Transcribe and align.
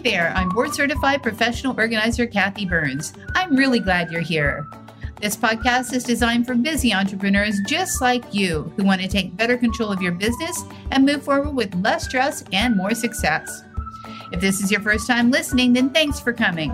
Hi 0.00 0.10
there, 0.10 0.32
I'm 0.34 0.48
board 0.48 0.72
certified 0.72 1.22
professional 1.22 1.76
organizer 1.76 2.26
Kathy 2.26 2.64
Burns. 2.64 3.12
I'm 3.34 3.54
really 3.54 3.80
glad 3.80 4.10
you're 4.10 4.22
here. 4.22 4.66
This 5.20 5.36
podcast 5.36 5.92
is 5.92 6.04
designed 6.04 6.46
for 6.46 6.54
busy 6.54 6.94
entrepreneurs 6.94 7.60
just 7.66 8.00
like 8.00 8.32
you 8.32 8.72
who 8.76 8.84
want 8.84 9.02
to 9.02 9.08
take 9.08 9.36
better 9.36 9.58
control 9.58 9.92
of 9.92 10.00
your 10.00 10.12
business 10.12 10.64
and 10.90 11.04
move 11.04 11.22
forward 11.22 11.54
with 11.54 11.74
less 11.84 12.06
stress 12.06 12.42
and 12.50 12.78
more 12.78 12.94
success. 12.94 13.62
If 14.32 14.40
this 14.40 14.62
is 14.62 14.70
your 14.70 14.80
first 14.80 15.06
time 15.06 15.30
listening, 15.30 15.74
then 15.74 15.90
thanks 15.90 16.18
for 16.18 16.32
coming. 16.32 16.72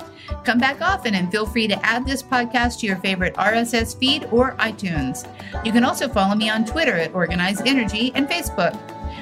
Come 0.49 0.57
back 0.57 0.81
often 0.81 1.15
and 1.15 1.31
feel 1.31 1.45
free 1.45 1.69
to 1.69 1.79
add 1.85 2.07
this 2.07 2.23
podcast 2.23 2.81
to 2.81 2.87
your 2.87 2.97
favorite 2.97 3.35
RSS 3.35 3.95
feed 3.99 4.27
or 4.33 4.53
iTunes. 4.53 5.29
You 5.63 5.73
can 5.73 5.85
also 5.85 6.09
follow 6.09 6.35
me 6.35 6.49
on 6.49 6.65
Twitter 6.65 6.95
at 6.95 7.15
Organized 7.15 7.67
Energy 7.67 8.13
and 8.15 8.27
Facebook. 8.27 8.75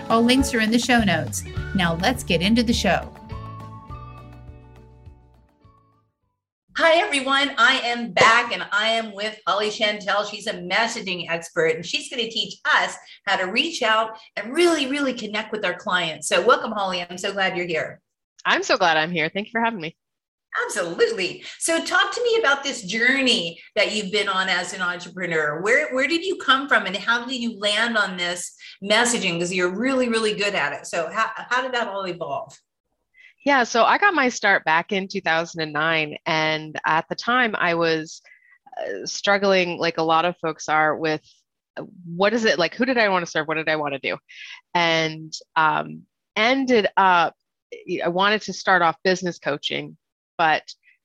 All 0.09 0.23
links 0.23 0.55
are 0.55 0.61
in 0.61 0.71
the 0.71 0.79
show 0.79 1.03
notes. 1.03 1.43
Now 1.75 1.97
let's 1.97 2.23
get 2.23 2.43
into 2.43 2.63
the 2.63 2.73
show. 2.73 3.13
Hi, 6.77 6.99
everyone. 6.99 7.51
I 7.59 7.81
am 7.83 8.13
back 8.13 8.53
and 8.53 8.65
I 8.71 8.91
am 8.91 9.13
with 9.13 9.37
Holly 9.49 9.71
Chantel. 9.71 10.31
She's 10.31 10.47
a 10.47 10.53
messaging 10.53 11.29
expert 11.29 11.75
and 11.75 11.85
she's 11.85 12.09
going 12.09 12.23
to 12.23 12.31
teach 12.31 12.55
us 12.73 12.95
how 13.27 13.35
to 13.35 13.51
reach 13.51 13.83
out 13.83 14.17
and 14.37 14.55
really, 14.55 14.87
really 14.87 15.13
connect 15.13 15.51
with 15.51 15.65
our 15.65 15.75
clients. 15.75 16.29
So, 16.29 16.47
welcome, 16.47 16.71
Holly. 16.71 17.05
I'm 17.11 17.19
so 17.19 17.33
glad 17.33 17.57
you're 17.57 17.67
here. 17.67 18.01
I'm 18.45 18.63
so 18.63 18.79
glad 18.79 18.97
I'm 18.97 19.11
here. 19.11 19.29
Thank 19.29 19.49
you 19.49 19.51
for 19.51 19.61
having 19.61 19.81
me. 19.81 19.97
Absolutely. 20.65 21.45
So 21.59 21.85
talk 21.85 22.13
to 22.15 22.23
me 22.23 22.39
about 22.39 22.63
this 22.63 22.83
journey 22.83 23.61
that 23.75 23.95
you've 23.95 24.11
been 24.11 24.29
on 24.29 24.49
as 24.49 24.73
an 24.73 24.81
entrepreneur. 24.81 25.61
Where 25.61 25.95
where 25.95 26.09
did 26.09 26.25
you 26.25 26.37
come 26.37 26.69
from 26.69 26.87
and 26.87 26.97
how 26.97 27.27
did 27.27 27.41
you 27.41 27.59
land 27.59 27.97
on 27.97 28.17
this 28.17 28.57
messaging 28.83 29.35
because 29.35 29.55
you're 29.55 29.75
really 29.75 30.09
really 30.09 30.35
good 30.35 30.55
at 30.55 30.73
it. 30.73 30.87
So 30.87 31.11
how 31.11 31.31
how 31.35 31.63
did 31.63 31.73
that 31.73 31.89
all 31.89 32.07
evolve? 32.07 32.59
Yeah, 33.45 33.63
so 33.63 33.85
I 33.85 33.99
got 33.99 34.15
my 34.15 34.29
start 34.29 34.65
back 34.65 34.93
in 34.93 35.07
2009 35.07 36.17
and 36.27 36.81
at 36.85 37.09
the 37.09 37.15
time 37.15 37.55
I 37.57 37.75
was 37.75 38.21
uh, 38.77 39.07
struggling 39.07 39.79
like 39.79 39.99
a 39.99 40.03
lot 40.03 40.25
of 40.25 40.37
folks 40.39 40.69
are 40.69 40.97
with 40.97 41.23
uh, 41.77 41.85
what 42.05 42.33
is 42.33 42.45
it 42.45 42.59
like 42.59 42.75
who 42.75 42.85
did 42.85 42.99
I 42.99 43.09
want 43.09 43.25
to 43.25 43.31
serve? 43.31 43.47
What 43.47 43.55
did 43.55 43.69
I 43.69 43.77
want 43.77 43.95
to 43.95 44.01
do? 44.01 44.17
And 44.75 45.33
um 45.55 46.03
ended 46.35 46.89
up 46.97 47.35
I 48.03 48.09
wanted 48.09 48.43
to 48.43 48.53
start 48.53 48.83
off 48.83 48.97
business 49.05 49.39
coaching 49.39 49.97
but 50.39 50.63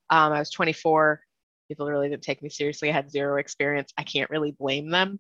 um, 0.09 0.33
I 0.33 0.39
was 0.39 0.51
24. 0.51 1.21
People 1.67 1.87
really 1.87 2.09
didn't 2.09 2.23
take 2.23 2.43
me 2.43 2.49
seriously. 2.49 2.89
I 2.89 2.93
had 2.93 3.09
zero 3.09 3.37
experience. 3.37 3.93
I 3.97 4.03
can't 4.03 4.29
really 4.29 4.51
blame 4.51 4.89
them. 4.89 5.19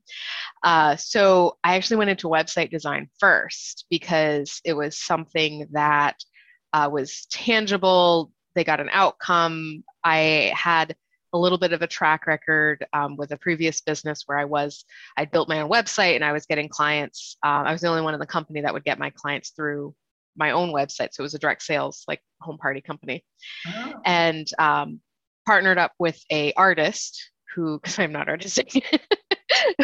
Uh, 0.63 0.97
so 0.97 1.57
I 1.63 1.75
actually 1.75 1.97
went 1.97 2.09
into 2.09 2.27
website 2.27 2.71
design 2.71 3.09
first 3.19 3.85
because 3.89 4.59
it 4.65 4.73
was 4.73 4.99
something 4.99 5.67
that 5.71 6.17
uh, 6.73 6.89
was 6.91 7.25
tangible. 7.31 8.31
They 8.53 8.65
got 8.65 8.81
an 8.81 8.89
outcome. 8.91 9.83
I 10.03 10.51
had 10.53 10.95
a 11.33 11.39
little 11.39 11.57
bit 11.57 11.71
of 11.71 11.81
a 11.81 11.87
track 11.87 12.27
record 12.27 12.85
um, 12.93 13.15
with 13.15 13.31
a 13.31 13.37
previous 13.37 13.81
business 13.81 14.23
where 14.25 14.37
I 14.37 14.45
was, 14.45 14.83
I 15.17 15.25
built 15.25 15.47
my 15.47 15.61
own 15.61 15.69
website 15.69 16.15
and 16.15 16.25
I 16.25 16.33
was 16.33 16.45
getting 16.45 16.67
clients. 16.67 17.37
Uh, 17.45 17.63
I 17.65 17.71
was 17.71 17.81
the 17.81 17.87
only 17.87 18.01
one 18.01 18.13
in 18.13 18.19
the 18.19 18.25
company 18.25 18.61
that 18.61 18.73
would 18.73 18.83
get 18.83 18.99
my 18.99 19.09
clients 19.11 19.51
through 19.51 19.95
my 20.35 20.51
own 20.51 20.71
website. 20.73 21.09
So 21.13 21.21
it 21.21 21.23
was 21.23 21.33
a 21.33 21.39
direct 21.39 21.63
sales 21.63 22.03
like 22.07 22.21
home 22.41 22.57
party 22.57 22.81
company, 22.81 23.23
oh. 23.67 23.93
and 24.05 24.47
um, 24.59 24.99
partnered 25.45 25.77
up 25.77 25.93
with 25.99 26.21
a 26.31 26.53
artist 26.53 27.31
who, 27.55 27.79
because 27.79 27.99
I'm 27.99 28.11
not 28.11 28.29
artistic, 28.29 28.71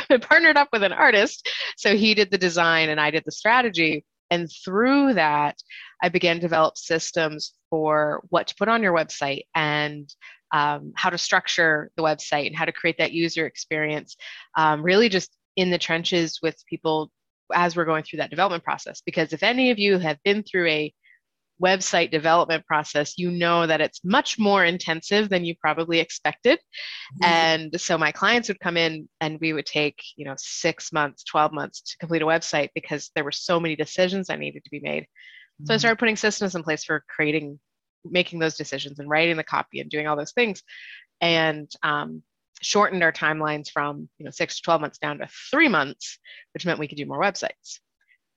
partnered 0.22 0.58
up 0.58 0.70
with 0.72 0.84
an 0.84 0.94
artist. 0.94 1.48
So 1.76 1.96
he 1.96 2.14
did 2.14 2.32
the 2.32 2.38
design 2.38 2.90
and 2.90 3.00
I 3.00 3.12
did 3.12 3.24
the 3.26 3.32
strategy. 3.32 4.06
And 4.30 4.50
through 4.64 5.14
that, 5.14 5.58
I 6.02 6.10
began 6.10 6.36
to 6.38 6.42
develop 6.42 6.78
systems 6.78 7.54
for 7.70 8.24
what 8.30 8.48
to 8.48 8.56
put 8.56 8.68
on 8.68 8.84
your 8.84 8.94
website 8.94 9.44
and 9.56 10.10
um, 10.54 10.94
how 10.96 11.10
to 11.10 11.18
structure 11.18 11.92
the 11.96 12.04
website 12.04 12.48
and 12.48 12.56
how 12.56 12.66
to 12.66 12.72
create 12.72 12.98
that 13.00 13.14
user 13.14 13.46
experience. 13.46 14.16
Um, 14.56 14.84
really, 14.84 15.10
just 15.10 15.32
in 15.56 15.72
the 15.72 15.78
trenches 15.78 16.40
with 16.42 16.56
people 16.70 17.12
as 17.54 17.76
we're 17.76 17.86
going 17.86 18.04
through 18.04 18.18
that 18.18 18.30
development 18.30 18.64
process. 18.64 19.02
Because 19.06 19.34
if 19.34 19.44
any 19.44 19.72
of 19.72 19.80
you 19.80 19.98
have 19.98 20.18
been 20.24 20.44
through 20.44 20.68
a 20.68 20.94
website 21.62 22.12
development 22.12 22.66
process, 22.66 23.18
you 23.18 23.32
know 23.32 23.66
that 23.66 23.82
it's 23.82 24.04
much 24.04 24.38
more 24.38 24.64
intensive 24.64 25.30
than 25.30 25.46
you 25.46 25.56
probably 25.60 26.00
expected. 26.00 26.60
Mm-hmm. 26.60 27.26
And 27.26 27.82
so 27.82 27.98
my 27.98 28.12
clients 28.12 28.48
would 28.48 28.60
come 28.60 28.78
in 28.78 29.10
and 29.22 29.40
we 29.40 29.54
would 29.54 29.66
take, 29.66 30.00
you 30.16 30.26
know, 30.26 30.36
six 30.38 30.92
months, 30.94 31.24
12 31.24 31.52
months 31.54 31.82
to 31.82 31.98
complete 31.98 32.22
a 32.22 32.26
website 32.26 32.70
because 32.76 33.12
there 33.16 33.24
were 33.24 33.32
so 33.32 33.60
many 33.60 33.76
decisions 33.76 34.28
that 34.28 34.40
needed 34.40 34.64
to 34.64 34.72
be 34.72 34.80
made. 34.82 35.04
Mm-hmm. 35.04 35.66
So 35.66 35.74
I 35.74 35.76
mm-hmm. 35.76 35.80
started 35.80 36.00
putting 36.00 36.16
systems 36.16 36.56
in 36.56 36.64
place 36.64 36.84
for 36.84 37.04
creating, 37.08 37.60
making 38.06 38.40
those 38.40 38.56
decisions 38.56 39.00
and 39.00 39.10
writing 39.10 39.38
the 39.38 39.44
copy 39.44 39.80
and 39.80 39.90
doing 39.90 40.08
all 40.08 40.16
those 40.16 40.34
things. 40.34 40.64
And 41.22 41.70
um, 41.82 42.22
shortened 42.62 43.04
our 43.04 43.12
timelines 43.12 43.70
from 43.70 44.10
you 44.18 44.26
know 44.26 44.32
six 44.32 44.58
to 44.58 44.62
12 44.64 44.82
months 44.82 44.98
down 44.98 45.20
to 45.20 45.28
three 45.52 45.68
months 45.68 46.18
which 46.54 46.66
meant 46.66 46.80
we 46.80 46.88
could 46.88 46.98
do 46.98 47.06
more 47.06 47.20
websites. 47.20 47.80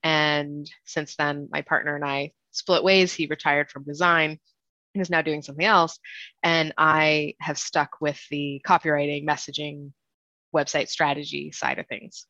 And 0.02 0.70
since 0.84 1.16
then 1.16 1.48
my 1.50 1.62
partner 1.62 1.96
and 1.96 2.04
i 2.04 2.32
split 2.52 2.82
ways. 2.82 3.12
He 3.12 3.26
retired 3.26 3.70
from 3.70 3.84
design 3.84 4.38
and 4.94 5.02
is 5.02 5.10
now 5.10 5.22
doing 5.22 5.42
something 5.42 5.64
else. 5.64 5.98
And 6.42 6.72
i 6.78 7.34
have 7.40 7.58
stuck 7.58 8.00
with 8.00 8.20
the 8.30 8.60
copywriting 8.66 9.26
messaging 9.26 9.92
website 10.54 10.88
strategy 10.88 11.52
side 11.52 11.78
of 11.78 11.86
things 11.86 12.26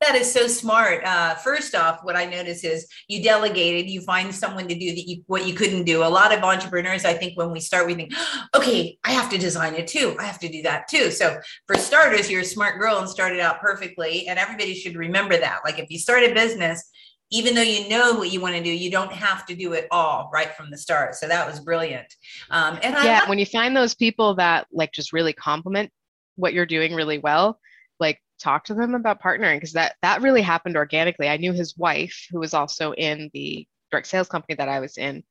that 0.00 0.14
is 0.14 0.30
so 0.30 0.46
smart. 0.46 1.02
Uh, 1.04 1.34
first 1.36 1.74
off, 1.74 2.00
what 2.02 2.16
I 2.16 2.26
notice 2.26 2.64
is 2.64 2.86
you 3.08 3.22
delegated, 3.22 3.90
you 3.90 4.02
find 4.02 4.34
someone 4.34 4.68
to 4.68 4.74
do 4.74 4.94
that 4.94 5.08
you, 5.08 5.22
what 5.26 5.46
you 5.46 5.54
couldn't 5.54 5.84
do. 5.84 6.02
A 6.02 6.04
lot 6.04 6.36
of 6.36 6.42
entrepreneurs, 6.42 7.04
I 7.04 7.14
think, 7.14 7.36
when 7.38 7.50
we 7.50 7.60
start, 7.60 7.86
we 7.86 7.94
think, 7.94 8.12
okay, 8.54 8.98
I 9.04 9.12
have 9.12 9.30
to 9.30 9.38
design 9.38 9.74
it 9.74 9.86
too. 9.86 10.14
I 10.18 10.24
have 10.24 10.38
to 10.40 10.48
do 10.48 10.62
that 10.62 10.88
too. 10.88 11.10
So, 11.10 11.38
for 11.66 11.76
starters, 11.76 12.30
you're 12.30 12.42
a 12.42 12.44
smart 12.44 12.78
girl 12.78 12.98
and 12.98 13.08
started 13.08 13.40
out 13.40 13.60
perfectly. 13.60 14.28
And 14.28 14.38
everybody 14.38 14.74
should 14.74 14.96
remember 14.96 15.38
that. 15.38 15.60
Like, 15.64 15.78
if 15.78 15.86
you 15.88 15.98
start 15.98 16.22
a 16.24 16.34
business, 16.34 16.90
even 17.30 17.54
though 17.54 17.62
you 17.62 17.88
know 17.88 18.14
what 18.14 18.30
you 18.30 18.40
want 18.40 18.54
to 18.54 18.62
do, 18.62 18.70
you 18.70 18.90
don't 18.90 19.12
have 19.12 19.46
to 19.46 19.56
do 19.56 19.72
it 19.72 19.88
all 19.90 20.30
right 20.32 20.54
from 20.54 20.70
the 20.70 20.78
start. 20.78 21.14
So 21.14 21.26
that 21.26 21.46
was 21.48 21.58
brilliant. 21.58 22.06
Um, 22.50 22.78
and 22.82 22.94
I 22.94 23.04
yeah, 23.04 23.28
when 23.28 23.38
you 23.38 23.46
find 23.46 23.76
those 23.76 23.94
people 23.94 24.34
that 24.36 24.66
like 24.70 24.92
just 24.92 25.12
really 25.12 25.32
complement 25.32 25.90
what 26.36 26.52
you're 26.52 26.66
doing 26.66 26.94
really 26.94 27.18
well, 27.18 27.58
like 27.98 28.20
talk 28.38 28.64
to 28.64 28.74
them 28.74 28.94
about 28.94 29.22
partnering 29.22 29.56
because 29.56 29.72
that 29.72 29.96
that 30.02 30.22
really 30.22 30.42
happened 30.42 30.76
organically. 30.76 31.28
I 31.28 31.36
knew 31.36 31.52
his 31.52 31.76
wife, 31.76 32.26
who 32.30 32.40
was 32.40 32.54
also 32.54 32.92
in 32.92 33.30
the 33.32 33.66
direct 33.90 34.06
sales 34.06 34.28
company 34.28 34.54
that 34.56 34.68
I 34.68 34.80
was 34.80 34.98
in, 34.98 35.22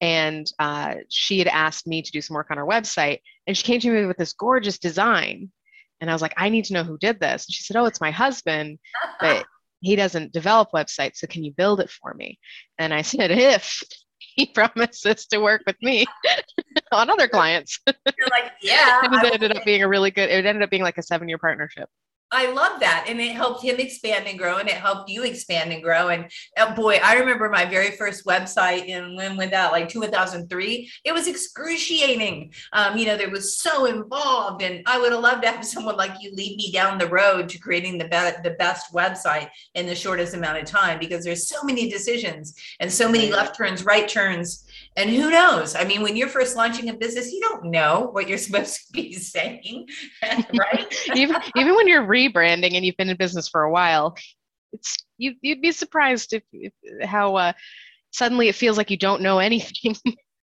and 0.00 0.50
uh, 0.58 0.96
she 1.08 1.38
had 1.38 1.48
asked 1.48 1.86
me 1.86 2.02
to 2.02 2.12
do 2.12 2.20
some 2.20 2.34
work 2.34 2.50
on 2.50 2.56
her 2.56 2.66
website, 2.66 3.20
and 3.46 3.56
she 3.56 3.64
came 3.64 3.80
to 3.80 3.90
me 3.90 4.06
with 4.06 4.16
this 4.16 4.32
gorgeous 4.32 4.78
design, 4.78 5.50
and 6.00 6.10
I 6.10 6.12
was 6.12 6.22
like, 6.22 6.34
I 6.36 6.48
need 6.48 6.64
to 6.66 6.74
know 6.74 6.84
who 6.84 6.98
did 6.98 7.20
this. 7.20 7.46
And 7.46 7.54
she 7.54 7.62
said, 7.62 7.76
Oh, 7.76 7.84
it's 7.86 8.00
my 8.00 8.10
husband, 8.10 8.78
but 9.20 9.46
he 9.80 9.96
doesn't 9.96 10.32
develop 10.32 10.70
websites, 10.74 11.16
so 11.16 11.26
can 11.26 11.44
you 11.44 11.52
build 11.52 11.80
it 11.80 11.90
for 11.90 12.14
me? 12.14 12.38
And 12.78 12.94
I 12.94 13.02
said, 13.02 13.30
If 13.30 13.82
he 14.34 14.46
promises 14.54 15.26
to 15.26 15.38
work 15.38 15.62
with 15.66 15.76
me 15.82 16.06
on 16.92 17.10
other 17.10 17.28
clients. 17.28 17.80
You're 17.86 18.28
like, 18.30 18.52
yeah. 18.62 19.00
it 19.02 19.34
ended 19.34 19.56
up 19.56 19.64
being 19.64 19.82
a 19.82 19.88
really 19.88 20.10
good, 20.10 20.30
it 20.30 20.46
ended 20.46 20.62
up 20.62 20.70
being 20.70 20.82
like 20.82 20.98
a 20.98 21.02
seven 21.02 21.28
year 21.28 21.38
partnership. 21.38 21.88
I 22.32 22.52
love 22.52 22.80
that. 22.80 23.06
And 23.08 23.20
it 23.20 23.32
helped 23.32 23.64
him 23.64 23.76
expand 23.78 24.26
and 24.26 24.38
grow, 24.38 24.58
and 24.58 24.68
it 24.68 24.74
helped 24.74 25.10
you 25.10 25.24
expand 25.24 25.72
and 25.72 25.82
grow. 25.82 26.08
And 26.08 26.30
oh 26.58 26.74
boy, 26.74 27.00
I 27.02 27.14
remember 27.14 27.48
my 27.48 27.64
very 27.64 27.92
first 27.92 28.24
website 28.24 28.88
and 28.88 29.16
when 29.16 29.36
with 29.36 29.50
that, 29.50 29.72
like 29.72 29.88
2003, 29.88 30.90
it 31.04 31.12
was 31.12 31.26
excruciating. 31.26 32.52
Um, 32.72 32.96
you 32.96 33.06
know, 33.06 33.16
there 33.16 33.30
was 33.30 33.56
so 33.56 33.86
involved, 33.86 34.62
and 34.62 34.82
I 34.86 35.00
would 35.00 35.12
have 35.12 35.20
loved 35.20 35.42
to 35.42 35.50
have 35.50 35.64
someone 35.70 35.96
like 35.96 36.12
you 36.20 36.32
lead 36.34 36.56
me 36.56 36.70
down 36.70 36.98
the 36.98 37.08
road 37.08 37.48
to 37.48 37.58
creating 37.58 37.98
the, 37.98 38.04
be- 38.04 38.48
the 38.48 38.56
best 38.58 38.92
website 38.92 39.48
in 39.74 39.86
the 39.86 39.94
shortest 39.94 40.34
amount 40.34 40.58
of 40.58 40.64
time 40.64 40.98
because 40.98 41.24
there's 41.24 41.48
so 41.48 41.62
many 41.64 41.90
decisions 41.90 42.54
and 42.78 42.92
so 42.92 43.10
many 43.10 43.30
left 43.30 43.56
turns, 43.56 43.84
right 43.84 44.08
turns 44.08 44.66
and 44.96 45.10
who 45.10 45.30
knows? 45.30 45.74
I 45.76 45.84
mean, 45.84 46.02
when 46.02 46.16
you're 46.16 46.28
first 46.28 46.56
launching 46.56 46.88
a 46.88 46.94
business, 46.94 47.32
you 47.32 47.40
don't 47.40 47.66
know 47.66 48.08
what 48.12 48.28
you're 48.28 48.38
supposed 48.46 48.74
to 48.74 48.92
be 48.92 49.12
saying, 49.14 49.88
right? 50.22 50.92
even 51.14 51.36
even 51.56 51.74
when 51.74 51.88
you're 51.88 52.06
rebranding 52.06 52.74
and 52.74 52.84
you've 52.84 52.96
been 52.96 53.10
in 53.10 53.16
business 53.16 53.48
for 53.48 53.62
a 53.62 53.70
while, 53.70 54.16
it's 54.72 54.96
you, 55.18 55.34
you'd 55.42 55.62
be 55.62 55.72
surprised 55.72 56.32
if, 56.32 56.42
if 56.52 56.72
how 57.04 57.36
uh, 57.36 57.52
suddenly 58.12 58.48
it 58.48 58.54
feels 58.54 58.76
like 58.76 58.90
you 58.90 58.96
don't 58.96 59.22
know 59.22 59.38
anything. 59.38 59.96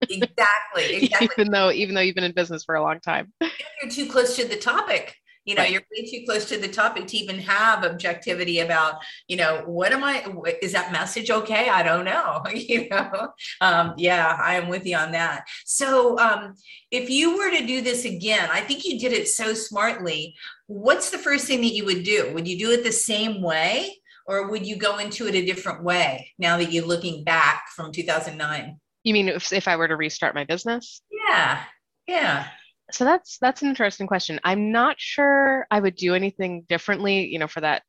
exactly, 0.03 0.97
exactly. 0.97 1.29
even 1.33 1.53
though 1.53 1.71
even 1.73 1.95
though 1.95 2.01
you've 2.01 2.15
been 2.15 2.25
in 2.25 2.33
business 2.33 2.65
for 2.65 2.77
a 2.77 2.83
long 2.83 3.01
time, 3.01 3.33
If 3.41 3.53
you're 3.83 3.91
too 3.91 4.11
close 4.11 4.37
to 4.37 4.47
the 4.47 4.57
topic 4.57 5.17
you 5.49 5.55
know 5.55 5.63
right. 5.63 5.73
you're 5.73 5.83
way 5.91 6.05
too 6.05 6.25
close 6.27 6.45
to 6.45 6.59
the 6.59 6.69
topic 6.69 7.07
to 7.07 7.17
even 7.17 7.39
have 7.39 7.83
objectivity 7.83 8.61
about 8.61 8.97
you 9.29 9.37
know 9.37 9.63
what 9.65 9.93
am 9.93 10.05
i 10.05 10.23
is 10.61 10.73
that 10.73 10.93
message 10.93 11.31
okay? 11.31 11.71
I 11.71 11.83
don't 11.83 12.05
know 12.05 12.43
you 12.55 12.89
know? 12.91 13.31
Um, 13.63 13.95
yeah 13.97 14.39
i 14.43 14.55
am 14.57 14.69
with 14.69 14.85
you 14.85 14.97
on 14.97 15.13
that. 15.13 15.45
So 15.65 16.19
um, 16.19 16.55
if 16.91 17.09
you 17.09 17.39
were 17.39 17.51
to 17.51 17.67
do 17.67 17.81
this 17.81 18.05
again 18.05 18.49
i 18.53 18.61
think 18.61 18.85
you 18.85 18.99
did 18.99 19.13
it 19.13 19.29
so 19.29 19.55
smartly 19.55 20.37
what's 20.67 21.09
the 21.09 21.19
first 21.19 21.47
thing 21.47 21.63
that 21.63 21.73
you 21.73 21.87
would 21.87 22.03
do? 22.03 22.31
Would 22.35 22.47
you 22.47 22.59
do 22.59 22.71
it 22.73 22.85
the 22.85 22.93
same 22.93 23.41
way 23.41 23.97
or 24.27 24.51
would 24.51 24.67
you 24.67 24.77
go 24.77 24.99
into 24.99 25.27
it 25.27 25.35
a 25.35 25.47
different 25.47 25.83
way 25.83 26.35
now 26.39 26.59
that 26.59 26.71
you're 26.71 26.85
looking 26.85 27.25
back 27.25 27.69
from 27.75 27.91
2009 27.91 28.79
you 29.05 29.15
mean 29.15 29.29
if, 29.29 29.51
if 29.53 29.67
i 29.67 29.77
were 29.77 29.89
to 29.89 29.97
restart 29.97 30.35
my 30.35 30.45
business? 30.45 31.01
Yeah 31.11 31.63
yeah 32.07 32.49
so 32.91 33.05
that's 33.05 33.39
that's 33.39 33.63
an 33.63 33.69
interesting 33.69 34.07
question. 34.07 34.41
I'm 34.45 34.73
not 34.73 35.01
sure 35.01 35.67
i 35.71 35.79
would 35.79 35.97
do 35.97 36.15
anything 36.15 36.65
differently 36.69 37.27
you 37.27 37.39
know 37.39 37.49
for 37.49 37.61
that 37.61 37.83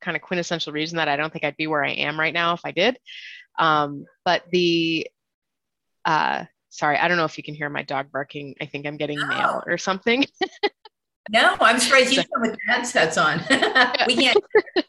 kind 0.00 0.16
of 0.16 0.22
quintessential 0.22 0.72
reason 0.72 0.96
that 0.96 1.08
i 1.08 1.16
don't 1.16 1.32
think 1.32 1.44
i'd 1.44 1.56
be 1.56 1.66
where 1.66 1.82
i 1.82 1.90
am 1.92 2.20
right 2.20 2.34
now 2.34 2.52
if 2.54 2.60
i 2.64 2.70
did. 2.70 2.98
Um, 3.58 4.04
but 4.24 4.42
the 4.50 5.06
uh, 6.04 6.44
sorry 6.70 6.98
i 6.98 7.08
don't 7.08 7.16
know 7.16 7.24
if 7.24 7.38
you 7.38 7.44
can 7.44 7.54
hear 7.54 7.70
my 7.70 7.82
dog 7.82 8.12
barking. 8.12 8.54
I 8.60 8.66
think 8.66 8.86
i'm 8.86 8.96
getting 8.96 9.18
no. 9.18 9.26
mail 9.26 9.62
or 9.66 9.78
something. 9.78 10.24
No 11.30 11.56
i'm 11.58 11.78
surprised 11.78 12.12
you 12.12 12.22
come 12.22 12.42
with 12.42 12.58
headsets 12.68 13.16
on. 13.16 13.40
We 14.06 14.14
can't 14.14 14.36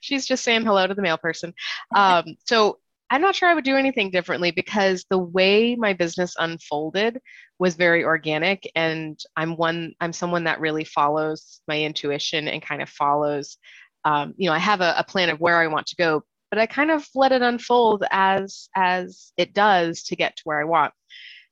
she's 0.00 0.26
just 0.26 0.42
saying 0.44 0.64
hello 0.64 0.86
to 0.86 0.94
the 0.94 1.02
mail 1.02 1.18
person. 1.18 1.54
Um, 1.94 2.36
so 2.46 2.78
I'm 3.10 3.20
not 3.20 3.34
sure 3.34 3.48
I 3.48 3.54
would 3.54 3.64
do 3.64 3.76
anything 3.76 4.10
differently 4.10 4.52
because 4.52 5.04
the 5.10 5.18
way 5.18 5.74
my 5.74 5.92
business 5.92 6.34
unfolded 6.38 7.20
was 7.58 7.74
very 7.74 8.04
organic 8.04 8.70
and 8.74 9.18
I'm 9.36 9.56
one 9.56 9.94
I'm 10.00 10.12
someone 10.12 10.44
that 10.44 10.60
really 10.60 10.84
follows 10.84 11.60
my 11.66 11.80
intuition 11.80 12.46
and 12.46 12.62
kind 12.62 12.82
of 12.82 12.88
follows 12.88 13.58
um, 14.04 14.34
you 14.36 14.48
know 14.48 14.54
I 14.54 14.58
have 14.58 14.80
a, 14.80 14.94
a 14.96 15.04
plan 15.04 15.28
of 15.28 15.40
where 15.40 15.56
I 15.56 15.66
want 15.66 15.88
to 15.88 15.96
go 15.96 16.22
but 16.50 16.58
I 16.58 16.66
kind 16.66 16.90
of 16.90 17.06
let 17.14 17.32
it 17.32 17.42
unfold 17.42 18.04
as 18.10 18.68
as 18.74 19.32
it 19.36 19.54
does 19.54 20.02
to 20.04 20.16
get 20.16 20.36
to 20.36 20.42
where 20.44 20.60
I 20.60 20.64
want. 20.64 20.92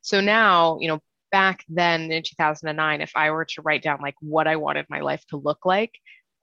So 0.01 0.21
now, 0.21 0.79
you 0.81 0.89
know, 0.89 1.01
back 1.31 1.65
then 1.69 2.11
in 2.11 2.23
2009 2.23 3.01
if 3.01 3.13
I 3.15 3.31
were 3.31 3.45
to 3.45 3.63
write 3.63 3.83
down 3.83 3.99
like 4.03 4.15
what 4.21 4.49
I 4.49 4.57
wanted 4.57 4.87
my 4.89 5.01
life 5.01 5.25
to 5.31 5.37
look 5.37 5.65
like, 5.65 5.93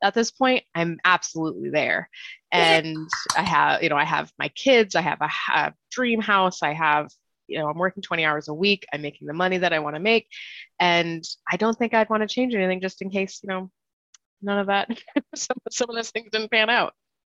at 0.05 0.13
this 0.13 0.31
point 0.31 0.63
i'm 0.75 0.99
absolutely 1.03 1.69
there. 1.69 2.09
And 2.51 3.09
i 3.35 3.41
have 3.41 3.83
you 3.83 3.89
know 3.89 3.97
i 3.97 4.05
have 4.05 4.31
my 4.39 4.49
kids 4.49 4.95
i 4.95 5.01
have 5.01 5.19
a, 5.19 5.29
a 5.53 5.73
dream 5.91 6.21
house 6.21 6.63
i 6.63 6.73
have 6.73 7.09
you 7.47 7.57
know 7.57 7.67
i'm 7.67 7.77
working 7.77 8.03
20 8.03 8.23
hours 8.23 8.47
a 8.47 8.53
week 8.53 8.85
i'm 8.93 9.01
making 9.01 9.27
the 9.27 9.33
money 9.33 9.57
that 9.57 9.73
i 9.73 9.79
want 9.79 9.95
to 9.95 9.99
make. 9.99 10.27
And 10.79 11.23
i 11.51 11.57
don't 11.57 11.77
think 11.77 11.93
i'd 11.93 12.09
want 12.09 12.21
to 12.21 12.27
change 12.27 12.53
anything 12.53 12.81
just 12.81 13.01
in 13.01 13.09
case 13.09 13.39
you 13.43 13.49
know 13.49 13.71
none 14.41 14.59
of 14.59 14.67
that 14.67 14.89
some, 15.35 15.57
some 15.71 15.89
of 15.89 15.95
those 15.95 16.11
things 16.11 16.29
didn't 16.31 16.51
pan 16.51 16.69
out 16.69 16.93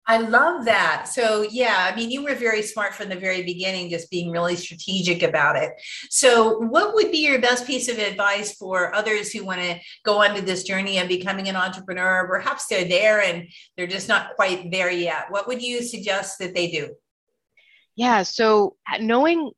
I 0.10 0.20
love 0.20 0.64
that. 0.66 1.10
So, 1.10 1.42
yeah, 1.52 1.90
I 1.92 1.96
mean, 1.96 2.10
you 2.10 2.24
were 2.24 2.34
very 2.34 2.62
smart 2.62 2.96
from 2.96 3.10
the 3.10 3.16
very 3.16 3.44
beginning, 3.44 3.90
just 3.90 4.10
being 4.10 4.32
really 4.32 4.56
strategic 4.56 5.22
about 5.22 5.58
it. 5.58 5.74
So, 6.10 6.60
what 6.60 6.96
would 6.96 7.12
be 7.12 7.26
your 7.26 7.42
best 7.42 7.68
piece 7.68 7.90
of 7.90 8.00
advice 8.00 8.56
for 8.56 8.96
others 8.96 9.34
who 9.34 9.46
want 9.46 9.62
to 9.62 9.80
go 10.06 10.24
onto 10.24 10.42
this 10.42 10.64
journey 10.64 10.98
of 11.00 11.10
becoming 11.10 11.50
an 11.50 11.58
entrepreneur? 11.58 12.26
Perhaps 12.26 12.68
they're 12.68 12.88
there 12.88 13.22
and 13.22 13.50
they're 13.76 13.86
just 13.86 14.08
not 14.08 14.36
quite 14.36 14.72
there 14.72 14.90
yet. 14.90 15.26
What 15.30 15.46
would 15.48 15.62
you 15.62 15.84
suggest 15.84 16.40
that 16.40 16.56
they 16.56 16.72
do? 16.72 16.96
Yeah, 17.98 18.24
so 18.24 18.78
knowing 19.02 19.52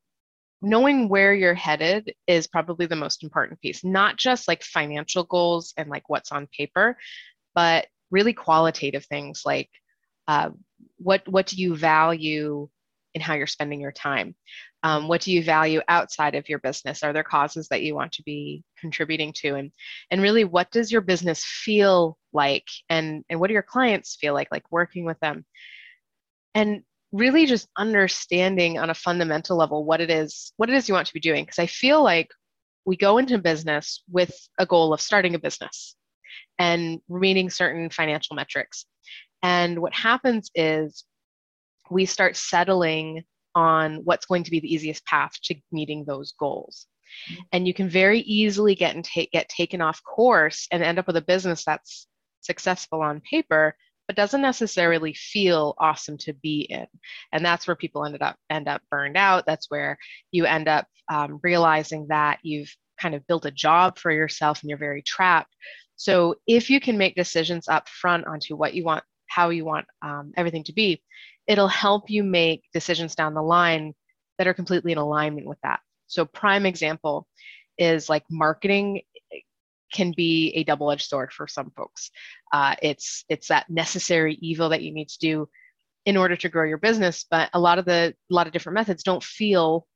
knowing 0.62 1.08
where 1.08 1.32
you're 1.32 1.54
headed 1.54 2.12
is 2.26 2.46
probably 2.46 2.84
the 2.84 2.94
most 2.94 3.22
important 3.22 3.58
piece 3.62 3.82
not 3.82 4.18
just 4.18 4.46
like 4.46 4.62
financial 4.62 5.24
goals 5.24 5.72
and 5.78 5.88
like 5.88 6.06
what's 6.10 6.32
on 6.32 6.46
paper 6.54 6.98
but 7.54 7.86
really 8.10 8.34
qualitative 8.34 9.06
things 9.06 9.42
like 9.46 9.70
uh, 10.30 10.50
what 10.98 11.26
what 11.26 11.46
do 11.46 11.56
you 11.56 11.76
value 11.76 12.68
in 13.14 13.20
how 13.20 13.34
you're 13.34 13.48
spending 13.48 13.80
your 13.80 13.90
time? 13.90 14.36
Um, 14.84 15.08
what 15.08 15.22
do 15.22 15.32
you 15.32 15.42
value 15.42 15.80
outside 15.88 16.36
of 16.36 16.48
your 16.48 16.60
business? 16.60 17.02
Are 17.02 17.12
there 17.12 17.24
causes 17.24 17.66
that 17.68 17.82
you 17.82 17.96
want 17.96 18.12
to 18.12 18.22
be 18.22 18.62
contributing 18.78 19.32
to? 19.38 19.56
And 19.56 19.72
and 20.12 20.22
really 20.22 20.44
what 20.44 20.70
does 20.70 20.92
your 20.92 21.00
business 21.00 21.44
feel 21.44 22.16
like? 22.32 22.68
And 22.88 23.24
and 23.28 23.40
what 23.40 23.48
do 23.48 23.54
your 23.54 23.64
clients 23.64 24.16
feel 24.20 24.32
like 24.32 24.48
like 24.52 24.70
working 24.70 25.04
with 25.04 25.18
them? 25.18 25.44
And 26.54 26.82
really 27.10 27.44
just 27.44 27.68
understanding 27.76 28.78
on 28.78 28.90
a 28.90 28.94
fundamental 28.94 29.56
level 29.56 29.84
what 29.84 30.00
it 30.00 30.10
is 30.10 30.52
what 30.58 30.70
it 30.70 30.76
is 30.76 30.88
you 30.88 30.94
want 30.94 31.08
to 31.08 31.14
be 31.14 31.18
doing. 31.28 31.44
Because 31.44 31.58
i 31.58 31.66
feel 31.66 32.04
like 32.04 32.28
we 32.84 32.96
go 32.96 33.18
into 33.18 33.36
business 33.38 34.04
with 34.08 34.32
a 34.60 34.64
goal 34.64 34.94
of 34.94 35.00
starting 35.00 35.34
a 35.34 35.40
business 35.40 35.96
and 36.60 37.00
meeting 37.08 37.50
certain 37.50 37.90
financial 37.90 38.36
metrics 38.36 38.86
and 39.42 39.80
what 39.80 39.94
happens 39.94 40.50
is 40.54 41.04
we 41.90 42.06
start 42.06 42.36
settling 42.36 43.24
on 43.54 43.96
what's 44.04 44.26
going 44.26 44.44
to 44.44 44.50
be 44.50 44.60
the 44.60 44.72
easiest 44.72 45.04
path 45.06 45.32
to 45.42 45.54
meeting 45.72 46.04
those 46.04 46.32
goals. 46.38 46.86
Mm-hmm. 47.32 47.42
And 47.52 47.66
you 47.66 47.74
can 47.74 47.88
very 47.88 48.20
easily 48.20 48.74
get 48.74 48.94
and 48.94 49.04
take 49.04 49.32
get 49.32 49.48
taken 49.48 49.80
off 49.80 50.00
course 50.04 50.68
and 50.70 50.82
end 50.82 50.98
up 50.98 51.06
with 51.06 51.16
a 51.16 51.22
business 51.22 51.64
that's 51.64 52.06
successful 52.40 53.02
on 53.02 53.20
paper, 53.28 53.74
but 54.06 54.16
doesn't 54.16 54.42
necessarily 54.42 55.14
feel 55.14 55.74
awesome 55.78 56.16
to 56.18 56.32
be 56.34 56.60
in. 56.70 56.86
And 57.32 57.44
that's 57.44 57.66
where 57.66 57.76
people 57.76 58.04
ended 58.04 58.22
up 58.22 58.36
end 58.48 58.68
up 58.68 58.82
burned 58.90 59.16
out. 59.16 59.44
That's 59.46 59.66
where 59.68 59.98
you 60.30 60.44
end 60.44 60.68
up 60.68 60.86
um, 61.10 61.40
realizing 61.42 62.06
that 62.08 62.38
you've 62.42 62.72
kind 63.00 63.14
of 63.14 63.26
built 63.26 63.46
a 63.46 63.50
job 63.50 63.98
for 63.98 64.12
yourself 64.12 64.60
and 64.60 64.68
you're 64.68 64.78
very 64.78 65.02
trapped. 65.02 65.54
So 65.96 66.36
if 66.46 66.70
you 66.70 66.80
can 66.80 66.96
make 66.96 67.14
decisions 67.14 67.68
up 67.68 67.88
front 67.88 68.26
onto 68.26 68.56
what 68.56 68.74
you 68.74 68.84
want 68.84 69.04
how 69.30 69.50
you 69.50 69.64
want 69.64 69.86
um, 70.02 70.32
everything 70.36 70.64
to 70.64 70.72
be, 70.72 71.02
it'll 71.46 71.68
help 71.68 72.10
you 72.10 72.22
make 72.22 72.64
decisions 72.74 73.14
down 73.14 73.34
the 73.34 73.42
line 73.42 73.94
that 74.38 74.46
are 74.46 74.54
completely 74.54 74.92
in 74.92 74.98
alignment 74.98 75.46
with 75.46 75.58
that. 75.62 75.80
So, 76.06 76.24
prime 76.24 76.66
example 76.66 77.26
is 77.78 78.08
like 78.08 78.24
marketing 78.30 79.02
can 79.92 80.12
be 80.16 80.52
a 80.54 80.64
double-edged 80.64 81.08
sword 81.08 81.32
for 81.32 81.46
some 81.46 81.70
folks. 81.76 82.10
Uh, 82.52 82.74
it's 82.82 83.24
it's 83.28 83.48
that 83.48 83.68
necessary 83.70 84.38
evil 84.40 84.68
that 84.68 84.82
you 84.82 84.92
need 84.92 85.08
to 85.08 85.18
do 85.18 85.48
in 86.06 86.16
order 86.16 86.36
to 86.36 86.48
grow 86.48 86.64
your 86.64 86.78
business, 86.78 87.26
but 87.30 87.50
a 87.52 87.60
lot 87.60 87.78
of 87.78 87.84
the 87.84 88.14
a 88.30 88.34
lot 88.34 88.46
of 88.46 88.52
different 88.52 88.74
methods 88.74 89.02
don't 89.02 89.22
feel 89.22 89.86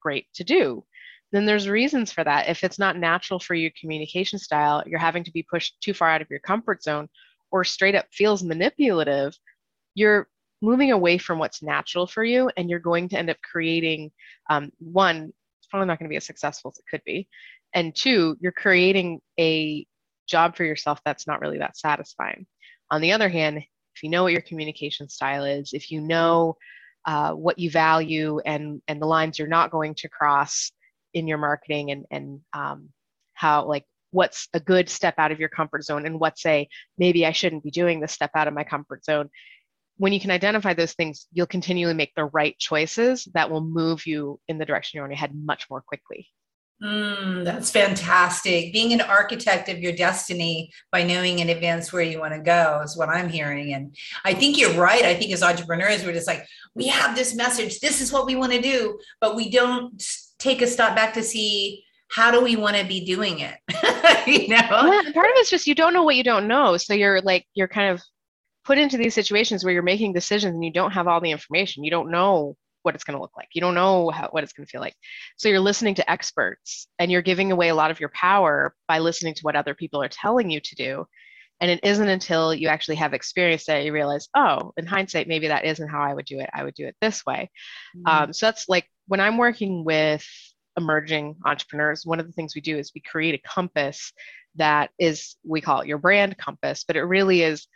great 0.00 0.26
to 0.34 0.44
do. 0.44 0.84
Then 1.32 1.44
there's 1.44 1.68
reasons 1.68 2.10
for 2.10 2.24
that. 2.24 2.48
If 2.48 2.64
it's 2.64 2.78
not 2.78 2.96
natural 2.96 3.38
for 3.38 3.54
your 3.54 3.70
communication 3.78 4.38
style, 4.38 4.82
you're 4.86 4.98
having 4.98 5.24
to 5.24 5.32
be 5.32 5.42
pushed 5.42 5.80
too 5.80 5.92
far 5.92 6.08
out 6.10 6.22
of 6.22 6.30
your 6.30 6.40
comfort 6.40 6.82
zone, 6.82 7.08
or 7.50 7.64
straight 7.64 7.94
up 7.94 8.06
feels 8.12 8.42
manipulative, 8.42 9.36
you're 9.94 10.28
moving 10.60 10.92
away 10.92 11.18
from 11.18 11.38
what's 11.38 11.62
natural 11.62 12.06
for 12.06 12.24
you 12.24 12.50
and 12.56 12.68
you're 12.68 12.78
going 12.78 13.08
to 13.08 13.18
end 13.18 13.30
up 13.30 13.36
creating 13.42 14.10
um, 14.50 14.70
one 14.78 15.32
it's 15.58 15.68
probably 15.70 15.86
not 15.86 15.98
going 15.98 16.08
to 16.08 16.12
be 16.12 16.16
as 16.16 16.26
successful 16.26 16.72
as 16.74 16.78
it 16.78 16.84
could 16.90 17.02
be 17.04 17.28
and 17.74 17.94
two 17.94 18.36
you're 18.40 18.52
creating 18.52 19.20
a 19.38 19.86
job 20.26 20.56
for 20.56 20.64
yourself 20.64 21.00
that's 21.04 21.26
not 21.26 21.40
really 21.40 21.58
that 21.58 21.76
satisfying. 21.76 22.46
On 22.90 23.00
the 23.00 23.12
other 23.12 23.28
hand 23.28 23.58
if 23.58 24.02
you 24.02 24.10
know 24.10 24.22
what 24.24 24.32
your 24.32 24.42
communication 24.42 25.08
style 25.08 25.44
is 25.44 25.72
if 25.72 25.90
you 25.90 26.00
know 26.00 26.56
uh, 27.06 27.32
what 27.32 27.58
you 27.58 27.70
value 27.70 28.40
and 28.44 28.82
and 28.88 29.00
the 29.00 29.06
lines 29.06 29.38
you're 29.38 29.48
not 29.48 29.70
going 29.70 29.94
to 29.94 30.08
cross 30.08 30.72
in 31.14 31.26
your 31.26 31.38
marketing 31.38 31.90
and 31.90 32.04
and 32.10 32.40
um, 32.52 32.88
how 33.34 33.64
like 33.64 33.84
what's 34.10 34.48
a 34.54 34.60
good 34.60 34.88
step 34.88 35.14
out 35.18 35.32
of 35.32 35.40
your 35.40 35.48
comfort 35.48 35.84
zone 35.84 36.06
and 36.06 36.18
what's 36.18 36.44
a 36.46 36.68
maybe 36.96 37.26
I 37.26 37.32
shouldn't 37.32 37.64
be 37.64 37.70
doing 37.70 38.00
this 38.00 38.12
step 38.12 38.30
out 38.34 38.48
of 38.48 38.54
my 38.54 38.64
comfort 38.64 39.04
zone. 39.04 39.28
When 39.96 40.12
you 40.12 40.20
can 40.20 40.30
identify 40.30 40.74
those 40.74 40.94
things, 40.94 41.26
you'll 41.32 41.46
continually 41.46 41.94
make 41.94 42.14
the 42.14 42.26
right 42.26 42.56
choices 42.58 43.26
that 43.34 43.50
will 43.50 43.60
move 43.60 44.06
you 44.06 44.40
in 44.48 44.58
the 44.58 44.64
direction 44.64 44.98
you 44.98 45.02
want 45.02 45.12
to 45.12 45.18
head 45.18 45.34
much 45.34 45.66
more 45.68 45.80
quickly. 45.80 46.28
Mm, 46.82 47.44
that's 47.44 47.72
fantastic. 47.72 48.72
Being 48.72 48.92
an 48.92 49.00
architect 49.00 49.68
of 49.68 49.78
your 49.78 49.92
destiny 49.92 50.70
by 50.92 51.02
knowing 51.02 51.40
in 51.40 51.48
advance 51.48 51.92
where 51.92 52.02
you 52.02 52.20
want 52.20 52.34
to 52.34 52.40
go 52.40 52.80
is 52.84 52.96
what 52.96 53.08
I'm 53.08 53.28
hearing. 53.28 53.74
And 53.74 53.96
I 54.24 54.32
think 54.34 54.56
you're 54.56 54.74
right. 54.74 55.02
I 55.02 55.14
think 55.14 55.32
as 55.32 55.42
entrepreneurs, 55.42 56.04
we're 56.04 56.12
just 56.12 56.28
like, 56.28 56.46
we 56.76 56.86
have 56.86 57.16
this 57.16 57.34
message, 57.34 57.80
this 57.80 58.00
is 58.00 58.12
what 58.12 58.26
we 58.26 58.36
want 58.36 58.52
to 58.52 58.62
do, 58.62 58.98
but 59.20 59.34
we 59.34 59.50
don't 59.50 60.00
take 60.38 60.62
a 60.62 60.68
step 60.68 60.94
back 60.94 61.14
to 61.14 61.22
see 61.22 61.84
how 62.10 62.30
do 62.30 62.40
we 62.40 62.56
want 62.56 62.76
to 62.76 62.86
be 62.86 63.04
doing 63.04 63.40
it? 63.40 63.56
you 64.42 64.48
know, 64.48 64.56
yeah, 64.56 65.12
part 65.12 65.26
of 65.26 65.32
it's 65.36 65.50
just 65.50 65.66
you 65.66 65.74
don't 65.74 65.92
know 65.92 66.02
what 66.02 66.16
you 66.16 66.24
don't 66.24 66.48
know. 66.48 66.76
So 66.76 66.94
you're 66.94 67.20
like, 67.20 67.46
you're 67.54 67.68
kind 67.68 67.90
of 67.90 68.02
put 68.64 68.78
into 68.78 68.98
these 68.98 69.14
situations 69.14 69.64
where 69.64 69.72
you're 69.72 69.82
making 69.82 70.12
decisions 70.12 70.54
and 70.54 70.64
you 70.64 70.72
don't 70.72 70.92
have 70.92 71.08
all 71.08 71.20
the 71.20 71.30
information. 71.30 71.84
You 71.84 71.90
don't 71.90 72.10
know 72.10 72.56
what 72.82 72.94
it's 72.94 73.04
going 73.04 73.16
to 73.16 73.20
look 73.20 73.36
like. 73.36 73.48
You 73.52 73.60
don't 73.60 73.74
know 73.74 74.10
how, 74.10 74.28
what 74.30 74.44
it's 74.44 74.52
going 74.52 74.66
to 74.66 74.70
feel 74.70 74.80
like. 74.80 74.94
So 75.36 75.48
you're 75.48 75.60
listening 75.60 75.94
to 75.96 76.10
experts 76.10 76.86
and 76.98 77.10
you're 77.10 77.22
giving 77.22 77.50
away 77.50 77.68
a 77.68 77.74
lot 77.74 77.90
of 77.90 78.00
your 78.00 78.10
power 78.10 78.74
by 78.86 78.98
listening 78.98 79.34
to 79.34 79.42
what 79.42 79.56
other 79.56 79.74
people 79.74 80.02
are 80.02 80.08
telling 80.08 80.50
you 80.50 80.60
to 80.60 80.74
do. 80.74 81.06
And 81.60 81.70
it 81.70 81.80
isn't 81.82 82.08
until 82.08 82.54
you 82.54 82.68
actually 82.68 82.96
have 82.96 83.14
experience 83.14 83.64
that 83.66 83.84
you 83.84 83.92
realize, 83.92 84.28
oh, 84.36 84.72
in 84.76 84.86
hindsight, 84.86 85.26
maybe 85.26 85.48
that 85.48 85.64
isn't 85.64 85.88
how 85.88 86.00
I 86.00 86.14
would 86.14 86.26
do 86.26 86.38
it. 86.38 86.48
I 86.54 86.62
would 86.62 86.74
do 86.74 86.86
it 86.86 86.94
this 87.00 87.26
way. 87.26 87.50
Mm-hmm. 87.96 88.24
Um, 88.24 88.32
so 88.32 88.46
that's 88.46 88.68
like 88.68 88.88
when 89.06 89.20
I'm 89.20 89.38
working 89.38 89.84
with 89.84 90.24
emerging 90.78 91.36
entrepreneurs, 91.44 92.06
one 92.06 92.20
of 92.20 92.26
the 92.26 92.32
things 92.32 92.54
we 92.54 92.62
do 92.62 92.78
is 92.78 92.92
we 92.94 93.02
create 93.02 93.34
a 93.34 93.48
compass 93.48 94.12
that 94.54 94.90
is, 94.98 95.36
we 95.44 95.60
call 95.60 95.82
it 95.82 95.88
your 95.88 95.98
brand 95.98 96.38
compass, 96.38 96.84
but 96.84 96.96
it 96.96 97.02
really 97.02 97.42
is 97.42 97.68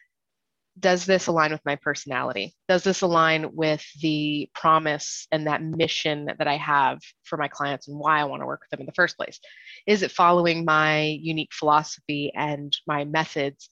does 0.78 1.04
this 1.04 1.26
align 1.26 1.52
with 1.52 1.64
my 1.66 1.76
personality? 1.76 2.54
Does 2.68 2.82
this 2.82 3.02
align 3.02 3.54
with 3.54 3.84
the 4.00 4.48
promise 4.54 5.26
and 5.30 5.46
that 5.46 5.62
mission 5.62 6.30
that 6.38 6.48
I 6.48 6.56
have 6.56 6.98
for 7.24 7.36
my 7.36 7.48
clients 7.48 7.88
and 7.88 7.98
why 7.98 8.20
I 8.20 8.24
want 8.24 8.40
to 8.42 8.46
work 8.46 8.62
with 8.62 8.70
them 8.70 8.80
in 8.80 8.86
the 8.86 8.92
first 8.92 9.16
place? 9.16 9.38
Is 9.86 10.02
it 10.02 10.10
following 10.10 10.64
my 10.64 11.02
unique 11.02 11.52
philosophy 11.52 12.32
and 12.34 12.74
my 12.86 13.04
methods? 13.04 13.68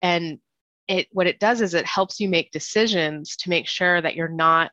And 0.00 0.38
it 0.88 1.06
what 1.12 1.26
it 1.26 1.38
does 1.38 1.60
is 1.60 1.74
it 1.74 1.86
helps 1.86 2.18
you 2.18 2.28
make 2.28 2.50
decisions 2.50 3.36
to 3.36 3.50
make 3.50 3.68
sure 3.68 4.00
that 4.00 4.16
you're 4.16 4.28
not 4.28 4.70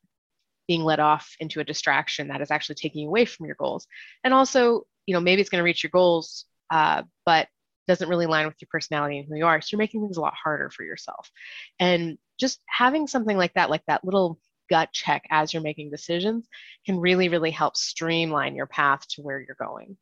being 0.70 0.84
led 0.84 1.00
off 1.00 1.36
into 1.40 1.60
a 1.60 1.64
distraction 1.64 2.28
that 2.28 2.42
is 2.42 2.52
actually 2.52 2.76
taking 2.76 3.02
you 3.02 3.08
away 3.08 3.26
from 3.26 3.48
your 3.48 3.56
goals. 3.56 3.88
And 4.24 4.36
also, 4.36 4.84
you 5.08 5.16
know, 5.16 5.20
maybe 5.20 5.42
it's 5.42 5.50
going 5.50 5.60
to 5.60 5.66
reach 5.66 5.84
your 5.84 5.90
goals, 5.90 6.46
uh, 6.70 7.02
but 7.26 7.48
doesn't 7.88 8.08
really 8.08 8.26
align 8.26 8.46
with 8.46 8.56
your 8.62 8.68
personality 8.72 9.18
and 9.18 9.28
who 9.28 9.36
you 9.36 9.48
are. 9.48 9.60
So 9.62 9.70
you're 9.72 9.80
making 9.80 10.02
things 10.02 10.18
a 10.18 10.22
lot 10.22 10.36
harder 10.36 10.70
for 10.70 10.84
yourself. 10.84 11.32
And 11.80 12.20
just 12.40 12.60
having 12.68 13.08
something 13.08 13.36
like 13.36 13.56
that, 13.56 13.72
like 13.72 13.82
that 13.88 14.06
little 14.06 14.38
gut 14.70 14.90
check 14.94 15.24
as 15.32 15.52
you're 15.52 15.64
making 15.64 15.90
decisions, 15.90 16.48
can 16.86 17.00
really, 17.00 17.30
really 17.30 17.50
help 17.50 17.76
streamline 17.76 18.56
your 18.56 18.68
path 18.68 19.08
to 19.16 19.24
where 19.24 19.40
you're 19.40 19.58
going. 19.60 19.98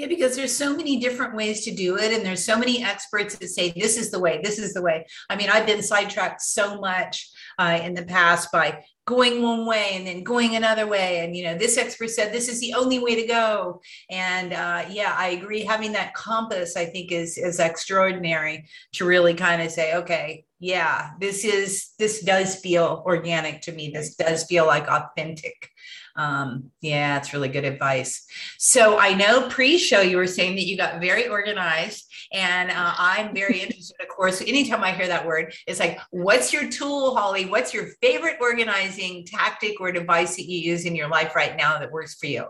Yeah, 0.00 0.06
because 0.06 0.34
there's 0.34 0.56
so 0.56 0.74
many 0.74 0.98
different 0.98 1.34
ways 1.34 1.62
to 1.66 1.74
do 1.74 1.98
it, 1.98 2.10
and 2.10 2.24
there's 2.24 2.42
so 2.42 2.58
many 2.58 2.82
experts 2.82 3.36
that 3.36 3.48
say 3.48 3.70
this 3.76 3.98
is 3.98 4.10
the 4.10 4.18
way, 4.18 4.40
this 4.42 4.58
is 4.58 4.72
the 4.72 4.80
way. 4.80 5.04
I 5.28 5.36
mean, 5.36 5.50
I've 5.50 5.66
been 5.66 5.82
sidetracked 5.82 6.40
so 6.40 6.80
much 6.80 7.30
uh, 7.58 7.78
in 7.82 7.92
the 7.92 8.06
past 8.06 8.50
by 8.50 8.82
going 9.04 9.42
one 9.42 9.66
way 9.66 9.90
and 9.92 10.06
then 10.06 10.22
going 10.22 10.56
another 10.56 10.86
way 10.86 11.24
and 11.24 11.36
you 11.36 11.42
know 11.42 11.58
this 11.58 11.76
expert 11.76 12.08
said 12.08 12.32
this 12.32 12.48
is 12.48 12.60
the 12.60 12.72
only 12.74 13.00
way 13.00 13.20
to 13.20 13.26
go 13.26 13.80
and 14.08 14.52
uh, 14.52 14.84
yeah 14.88 15.14
i 15.18 15.28
agree 15.28 15.64
having 15.64 15.90
that 15.90 16.14
compass 16.14 16.76
i 16.76 16.84
think 16.84 17.10
is 17.10 17.36
is 17.36 17.58
extraordinary 17.58 18.64
to 18.92 19.04
really 19.04 19.34
kind 19.34 19.60
of 19.62 19.70
say 19.70 19.96
okay 19.96 20.44
yeah 20.60 21.10
this 21.18 21.44
is 21.44 21.90
this 21.98 22.22
does 22.22 22.54
feel 22.54 23.02
organic 23.04 23.60
to 23.62 23.72
me 23.72 23.90
this 23.92 24.14
does 24.14 24.44
feel 24.44 24.64
like 24.64 24.86
authentic 24.86 25.70
um, 26.16 26.70
yeah, 26.80 27.16
it's 27.16 27.32
really 27.32 27.48
good 27.48 27.64
advice. 27.64 28.26
So 28.58 28.98
I 28.98 29.14
know 29.14 29.48
pre-show 29.48 30.00
you 30.00 30.16
were 30.16 30.26
saying 30.26 30.56
that 30.56 30.66
you 30.66 30.76
got 30.76 31.00
very 31.00 31.28
organized, 31.28 32.10
and 32.32 32.70
uh, 32.70 32.94
I'm 32.98 33.34
very 33.34 33.60
interested. 33.62 33.96
Of 34.00 34.08
course, 34.08 34.40
anytime 34.40 34.82
I 34.82 34.92
hear 34.92 35.06
that 35.08 35.26
word, 35.26 35.54
it's 35.66 35.80
like, 35.80 35.98
what's 36.10 36.52
your 36.52 36.68
tool, 36.68 37.14
Holly? 37.14 37.46
What's 37.46 37.72
your 37.72 37.88
favorite 38.02 38.36
organizing 38.40 39.24
tactic 39.26 39.80
or 39.80 39.92
device 39.92 40.36
that 40.36 40.46
you 40.46 40.58
use 40.58 40.84
in 40.84 40.94
your 40.94 41.08
life 41.08 41.34
right 41.34 41.56
now 41.56 41.78
that 41.78 41.90
works 41.90 42.14
for 42.14 42.26
you? 42.26 42.46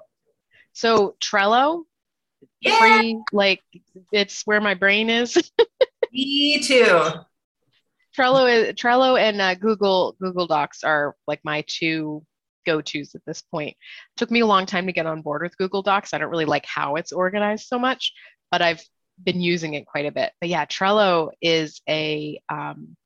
So 0.73 1.17
Trello, 1.23 1.85
yeah. 2.61 2.79
free, 2.79 3.21
like 3.33 3.61
it's 4.13 4.43
where 4.47 4.61
my 4.61 4.75
brain 4.75 5.11
is. 5.11 5.37
Me 6.13 6.61
too. 6.63 7.11
Trello 8.17 8.53
is 8.53 8.75
Trello 8.75 9.21
and 9.21 9.41
uh, 9.41 9.55
Google 9.55 10.17
Google 10.21 10.47
Docs 10.47 10.83
are 10.83 11.15
like 11.27 11.41
my 11.45 11.65
two 11.67 12.25
go-tos 12.67 13.15
at 13.15 13.25
this 13.27 13.43
point. 13.43 13.71
It 13.71 13.77
took 14.17 14.31
me 14.31 14.41
a 14.41 14.47
long 14.47 14.67
time 14.67 14.87
to 14.87 14.93
get 14.93 15.07
on 15.07 15.23
board 15.23 15.43
with 15.43 15.57
Google 15.57 15.83
Docs. 15.83 16.15
I 16.15 16.19
don't 16.19 16.31
really 16.31 16.45
like 16.45 16.67
how 16.67 16.97
it's 16.97 17.13
organized 17.13 17.67
so 17.67 17.79
much, 17.79 18.13
but 18.51 18.63
I've 18.63 18.83
been 19.23 19.41
using 19.41 19.75
it 19.75 19.87
quite 19.87 20.07
a 20.07 20.13
bit. 20.13 20.33
But 20.41 20.49
yeah, 20.49 20.65
Trello 20.67 21.31
is 21.41 21.81
a 21.89 22.41
um, 22.49 22.97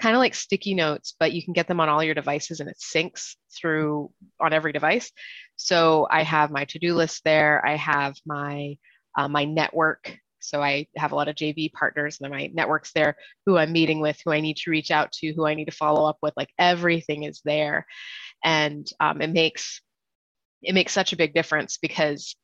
kind 0.00 0.14
of 0.14 0.20
like 0.20 0.34
sticky 0.34 0.74
notes, 0.74 1.14
but 1.18 1.32
you 1.32 1.42
can 1.42 1.52
get 1.52 1.68
them 1.68 1.80
on 1.80 1.88
all 1.88 2.02
your 2.02 2.14
devices 2.14 2.60
and 2.60 2.68
it 2.68 2.78
syncs 2.78 3.36
through 3.56 4.10
on 4.40 4.52
every 4.52 4.72
device. 4.72 5.10
So 5.56 6.06
I 6.10 6.22
have 6.22 6.50
my 6.50 6.64
to-do 6.64 6.94
list 6.94 7.22
there. 7.24 7.64
I 7.66 7.76
have 7.76 8.14
my 8.26 8.76
uh, 9.16 9.28
my 9.28 9.44
network. 9.44 10.18
So 10.40 10.62
I 10.62 10.88
have 10.96 11.12
a 11.12 11.14
lot 11.14 11.28
of 11.28 11.36
JV 11.36 11.72
partners 11.72 12.18
and 12.20 12.30
my 12.30 12.50
networks 12.52 12.92
there 12.92 13.16
who 13.46 13.56
I'm 13.56 13.72
meeting 13.72 14.00
with, 14.00 14.20
who 14.22 14.32
I 14.32 14.40
need 14.40 14.56
to 14.58 14.70
reach 14.70 14.90
out 14.90 15.10
to, 15.12 15.32
who 15.32 15.46
I 15.46 15.54
need 15.54 15.66
to 15.66 15.70
follow 15.70 16.06
up 16.06 16.18
with. 16.20 16.34
Like 16.36 16.50
everything 16.58 17.22
is 17.22 17.40
there 17.44 17.86
and 18.44 18.86
um, 19.00 19.20
it 19.20 19.30
makes 19.30 19.80
it 20.62 20.74
makes 20.74 20.92
such 20.92 21.12
a 21.12 21.16
big 21.16 21.34
difference 21.34 21.78
because 21.80 22.36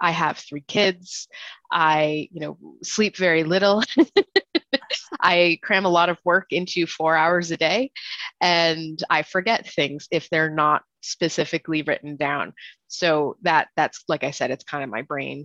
I 0.00 0.10
have 0.10 0.38
three 0.38 0.62
kids. 0.62 1.28
I, 1.70 2.28
you 2.32 2.40
know, 2.40 2.58
sleep 2.82 3.16
very 3.16 3.44
little. 3.44 3.82
I 5.20 5.58
cram 5.62 5.84
a 5.84 5.90
lot 5.90 6.08
of 6.08 6.18
work 6.24 6.46
into 6.50 6.86
four 6.86 7.16
hours 7.16 7.50
a 7.50 7.56
day, 7.56 7.90
and 8.40 9.02
I 9.10 9.22
forget 9.22 9.68
things 9.68 10.08
if 10.10 10.28
they're 10.30 10.50
not 10.50 10.82
specifically 11.02 11.82
written 11.82 12.16
down. 12.16 12.52
So 12.88 13.36
that 13.42 13.68
that's 13.76 14.04
like 14.08 14.24
I 14.24 14.30
said, 14.30 14.50
it's 14.50 14.64
kind 14.64 14.84
of 14.84 14.90
my 14.90 15.02
brain 15.02 15.44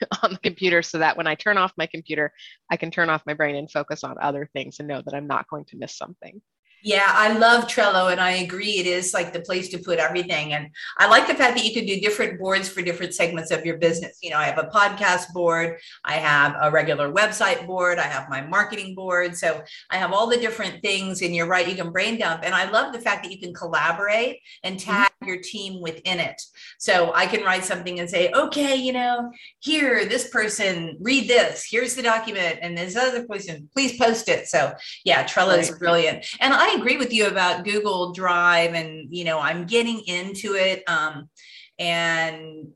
on 0.22 0.32
the 0.32 0.38
computer, 0.38 0.82
so 0.82 0.98
that 0.98 1.16
when 1.16 1.26
I 1.26 1.34
turn 1.34 1.58
off 1.58 1.72
my 1.76 1.86
computer, 1.86 2.32
I 2.70 2.76
can 2.76 2.90
turn 2.90 3.10
off 3.10 3.26
my 3.26 3.34
brain 3.34 3.56
and 3.56 3.70
focus 3.70 4.04
on 4.04 4.16
other 4.20 4.48
things 4.52 4.78
and 4.78 4.88
know 4.88 5.02
that 5.04 5.14
I'm 5.14 5.26
not 5.26 5.48
going 5.48 5.66
to 5.66 5.76
miss 5.76 5.96
something. 5.96 6.40
Yeah, 6.84 7.06
I 7.08 7.38
love 7.38 7.68
Trello 7.68 8.10
and 8.10 8.20
I 8.20 8.32
agree 8.32 8.78
it 8.78 8.88
is 8.88 9.14
like 9.14 9.32
the 9.32 9.40
place 9.40 9.68
to 9.68 9.78
put 9.78 10.00
everything. 10.00 10.52
And 10.52 10.68
I 10.98 11.06
like 11.06 11.28
the 11.28 11.34
fact 11.34 11.56
that 11.56 11.64
you 11.64 11.72
can 11.72 11.86
do 11.86 12.00
different 12.00 12.40
boards 12.40 12.68
for 12.68 12.82
different 12.82 13.14
segments 13.14 13.52
of 13.52 13.64
your 13.64 13.78
business. 13.78 14.18
You 14.20 14.30
know, 14.30 14.38
I 14.38 14.46
have 14.46 14.58
a 14.58 14.68
podcast 14.68 15.32
board, 15.32 15.78
I 16.04 16.14
have 16.14 16.56
a 16.60 16.72
regular 16.72 17.12
website 17.12 17.68
board, 17.68 18.00
I 18.00 18.02
have 18.02 18.28
my 18.28 18.40
marketing 18.40 18.96
board. 18.96 19.36
So 19.36 19.62
I 19.90 19.96
have 19.96 20.12
all 20.12 20.26
the 20.26 20.38
different 20.38 20.82
things. 20.82 21.22
And 21.22 21.36
you're 21.36 21.46
right, 21.46 21.68
you 21.68 21.76
can 21.76 21.92
brain 21.92 22.18
dump. 22.18 22.42
And 22.42 22.52
I 22.52 22.68
love 22.68 22.92
the 22.92 23.00
fact 23.00 23.22
that 23.22 23.30
you 23.30 23.38
can 23.38 23.54
collaborate 23.54 24.40
and 24.64 24.78
tag 24.78 25.11
your 25.26 25.38
team 25.38 25.80
within 25.80 26.20
it. 26.20 26.40
So 26.78 27.12
I 27.14 27.26
can 27.26 27.42
write 27.42 27.64
something 27.64 28.00
and 28.00 28.08
say, 28.08 28.30
okay, 28.32 28.76
you 28.76 28.92
know, 28.92 29.30
here, 29.60 30.04
this 30.04 30.28
person, 30.28 30.96
read 31.00 31.28
this, 31.28 31.66
here's 31.70 31.94
the 31.94 32.02
document, 32.02 32.58
and 32.62 32.76
this 32.76 32.96
other 32.96 33.26
person, 33.26 33.68
please 33.72 33.96
post 33.96 34.28
it. 34.28 34.48
So 34.48 34.72
yeah, 35.04 35.24
Trello 35.24 35.48
right. 35.48 35.60
is 35.60 35.70
brilliant. 35.70 36.26
And 36.40 36.52
I 36.52 36.74
agree 36.74 36.96
with 36.96 37.12
you 37.12 37.26
about 37.26 37.64
Google 37.64 38.12
Drive, 38.12 38.74
and 38.74 39.08
you 39.10 39.24
know, 39.24 39.38
I'm 39.38 39.66
getting 39.66 40.00
into 40.00 40.54
it, 40.54 40.82
um, 40.86 41.28
and 41.78 42.68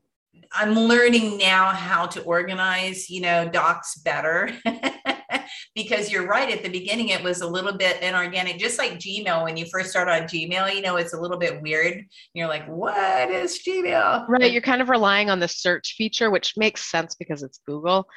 I'm 0.53 0.73
learning 0.73 1.37
now 1.37 1.71
how 1.71 2.05
to 2.07 2.21
organize, 2.23 3.09
you 3.09 3.21
know, 3.21 3.49
docs 3.49 3.97
better. 3.99 4.49
because 5.75 6.11
you're 6.11 6.27
right 6.27 6.51
at 6.51 6.63
the 6.63 6.69
beginning 6.69 7.09
it 7.09 7.23
was 7.23 7.41
a 7.41 7.47
little 7.47 7.73
bit 7.73 8.01
inorganic. 8.01 8.57
Just 8.57 8.77
like 8.77 8.93
gmail 8.93 9.43
when 9.43 9.57
you 9.57 9.65
first 9.71 9.89
start 9.89 10.07
on 10.09 10.23
gmail 10.23 10.73
you 10.73 10.81
know 10.81 10.95
it's 10.97 11.13
a 11.13 11.19
little 11.19 11.37
bit 11.37 11.61
weird. 11.61 12.03
You're 12.33 12.47
like 12.47 12.65
what 12.67 13.29
is 13.29 13.59
gmail? 13.65 14.27
Right 14.27 14.51
you're 14.51 14.61
kind 14.61 14.81
of 14.81 14.89
relying 14.89 15.29
on 15.29 15.39
the 15.39 15.47
search 15.47 15.95
feature 15.97 16.29
which 16.29 16.55
makes 16.57 16.89
sense 16.89 17.15
because 17.15 17.43
it's 17.43 17.59
google. 17.65 18.07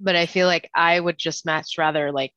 But 0.00 0.16
i 0.16 0.26
feel 0.26 0.46
like 0.46 0.68
i 0.74 0.98
would 0.98 1.18
just 1.18 1.46
much 1.46 1.76
rather 1.78 2.10
like 2.10 2.32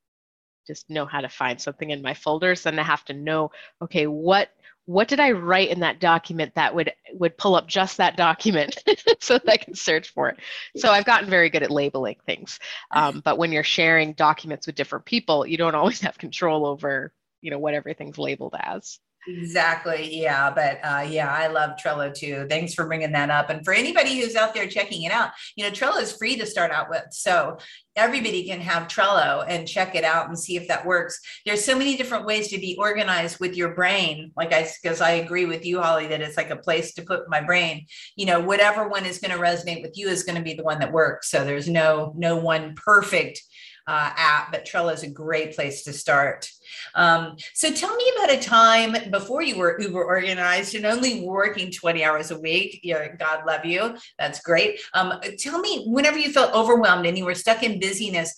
just 0.67 0.89
know 0.89 1.05
how 1.05 1.22
to 1.22 1.29
find 1.29 1.60
something 1.60 1.89
in 1.89 2.01
my 2.01 2.13
folders 2.13 2.63
than 2.63 2.75
to 2.75 2.84
have 2.84 3.03
to 3.05 3.13
know, 3.13 3.50
okay, 3.81 4.05
what 4.05 4.50
what 4.88 5.10
did 5.10 5.20
I 5.20 5.32
write 5.32 5.70
in 5.70 5.82
that 5.82 6.00
document 6.00 6.56
that 6.56 6.74
would 6.74 6.94
would 7.13 7.38
pull 7.38 7.56
up 7.56 7.67
just 7.67 7.98
that 7.98 8.15
document 8.15 8.82
so 9.20 9.34
that 9.38 9.50
I 9.50 9.58
can 9.58 9.75
search 9.75 10.10
for 10.10 10.29
it. 10.29 10.39
So 10.77 10.89
I've 10.89 11.06
gotten 11.06 11.29
very 11.29 11.50
good 11.50 11.62
at 11.62 11.70
labeling 11.70 12.15
things. 12.25 12.58
Um, 12.91 13.22
but 13.24 13.38
when 13.38 13.51
you're 13.51 13.63
sharing 13.63 14.13
documents 14.13 14.65
with 14.65 14.75
different 14.75 15.03
people, 15.03 15.46
you 15.46 15.58
don't 15.58 15.75
always 15.75 16.01
have 16.01 16.17
control 16.17 16.65
over 16.65 17.13
you 17.41 17.51
know 17.51 17.60
what 17.60 17.74
everything's 17.74 18.17
labeled 18.17 18.56
as. 18.58 19.00
Exactly. 19.27 20.22
Yeah. 20.22 20.51
But 20.51 20.79
uh, 20.84 21.01
yeah, 21.01 21.29
I 21.29 21.48
love 21.48 21.72
Trello 21.77 22.13
too. 22.13 22.48
Thanks 22.50 22.74
for 22.74 22.88
bringing 22.88 23.12
that 23.12 23.29
up. 23.29 23.50
And 23.50 23.63
for 23.65 23.74
anybody 23.74 24.19
who's 24.19 24.36
out 24.36 24.53
there 24.53 24.67
checking 24.67 25.03
it 25.03 25.12
out, 25.12 25.31
you 25.57 25.65
know, 25.65 25.72
Trello 25.72 26.01
is 26.01 26.13
free 26.13 26.38
to 26.38 26.46
start 26.46 26.72
out 26.72 26.89
with. 26.89 27.03
So 27.12 27.57
everybody 27.98 28.46
can 28.46 28.62
have 28.62 28.88
Trello 28.88 29.43
and 29.48 29.67
check 29.67 29.96
it 29.96 30.05
out 30.05 30.27
and 30.27 30.39
see 30.39 30.55
if 30.55 30.67
that 30.69 30.86
works. 30.86 31.19
There's 31.46 31.63
so 31.63 31.77
many 31.77 31.98
different 31.98 32.25
ways 32.25 32.48
to 32.50 32.57
be 32.57 32.77
organized 32.79 33.39
with 33.39 33.57
your 33.57 33.74
brain. 33.74 34.31
Like 34.38 34.53
I, 34.53 34.69
because 34.81 35.01
I 35.01 35.12
agree 35.12 35.46
with 35.46 35.65
you, 35.65 35.81
Holly, 35.81 36.07
that 36.07 36.22
it's 36.22 36.38
like 36.38 36.51
a 36.51 36.55
place 36.55 36.93
to 36.93 37.01
put 37.01 37.29
my 37.29 37.41
brain. 37.41 37.86
You 38.15 38.27
know, 38.27 38.39
whatever 38.39 38.88
one 38.88 39.05
is 39.05 39.19
going 39.19 39.36
to 39.36 39.43
resonate 39.43 39.81
with 39.81 39.98
you 39.98 40.07
is 40.07 40.24
going 40.24 40.38
to 40.38 40.43
be 40.43 40.53
the 40.53 40.63
one 40.63 40.79
that 40.79 40.93
works. 40.93 41.29
So 41.29 41.43
there's 41.43 41.67
no 41.67 42.13
no 42.15 42.38
one 42.38 42.75
perfect 42.75 43.41
uh, 43.88 44.12
app, 44.15 44.51
but 44.51 44.65
Trello 44.65 44.94
is 44.94 45.03
a 45.03 45.10
great 45.10 45.56
place 45.56 45.84
to 45.84 45.94
start. 45.94 46.50
Um, 46.94 47.38
so 47.53 47.72
tell 47.72 47.96
me 47.96 48.12
about 48.17 48.36
a 48.36 48.39
time 48.41 48.96
before 49.12 49.41
you 49.41 49.58
were 49.58 49.79
uber 49.79 50.03
organized 50.03 50.75
and 50.75 50.86
only 50.86 51.22
working 51.22 51.72
20 51.72 52.03
hours 52.03 52.32
a 52.32 52.39
week. 52.39 52.82
Yeah, 52.84 53.15
God 53.15 53.46
love 53.48 53.65
you. 53.65 53.96
That's 54.20 54.41
great. 54.41 54.82
Um, 54.94 55.13
tell 55.39 55.60
me 55.60 55.86
whenever 55.88 56.17
you 56.17 56.32
felt 56.32 56.53
overwhelmed 56.53 57.06
and 57.06 57.17
you 57.17 57.24
were 57.25 57.36
stuck 57.36 57.63
in 57.63 57.79
busyness 57.79 58.36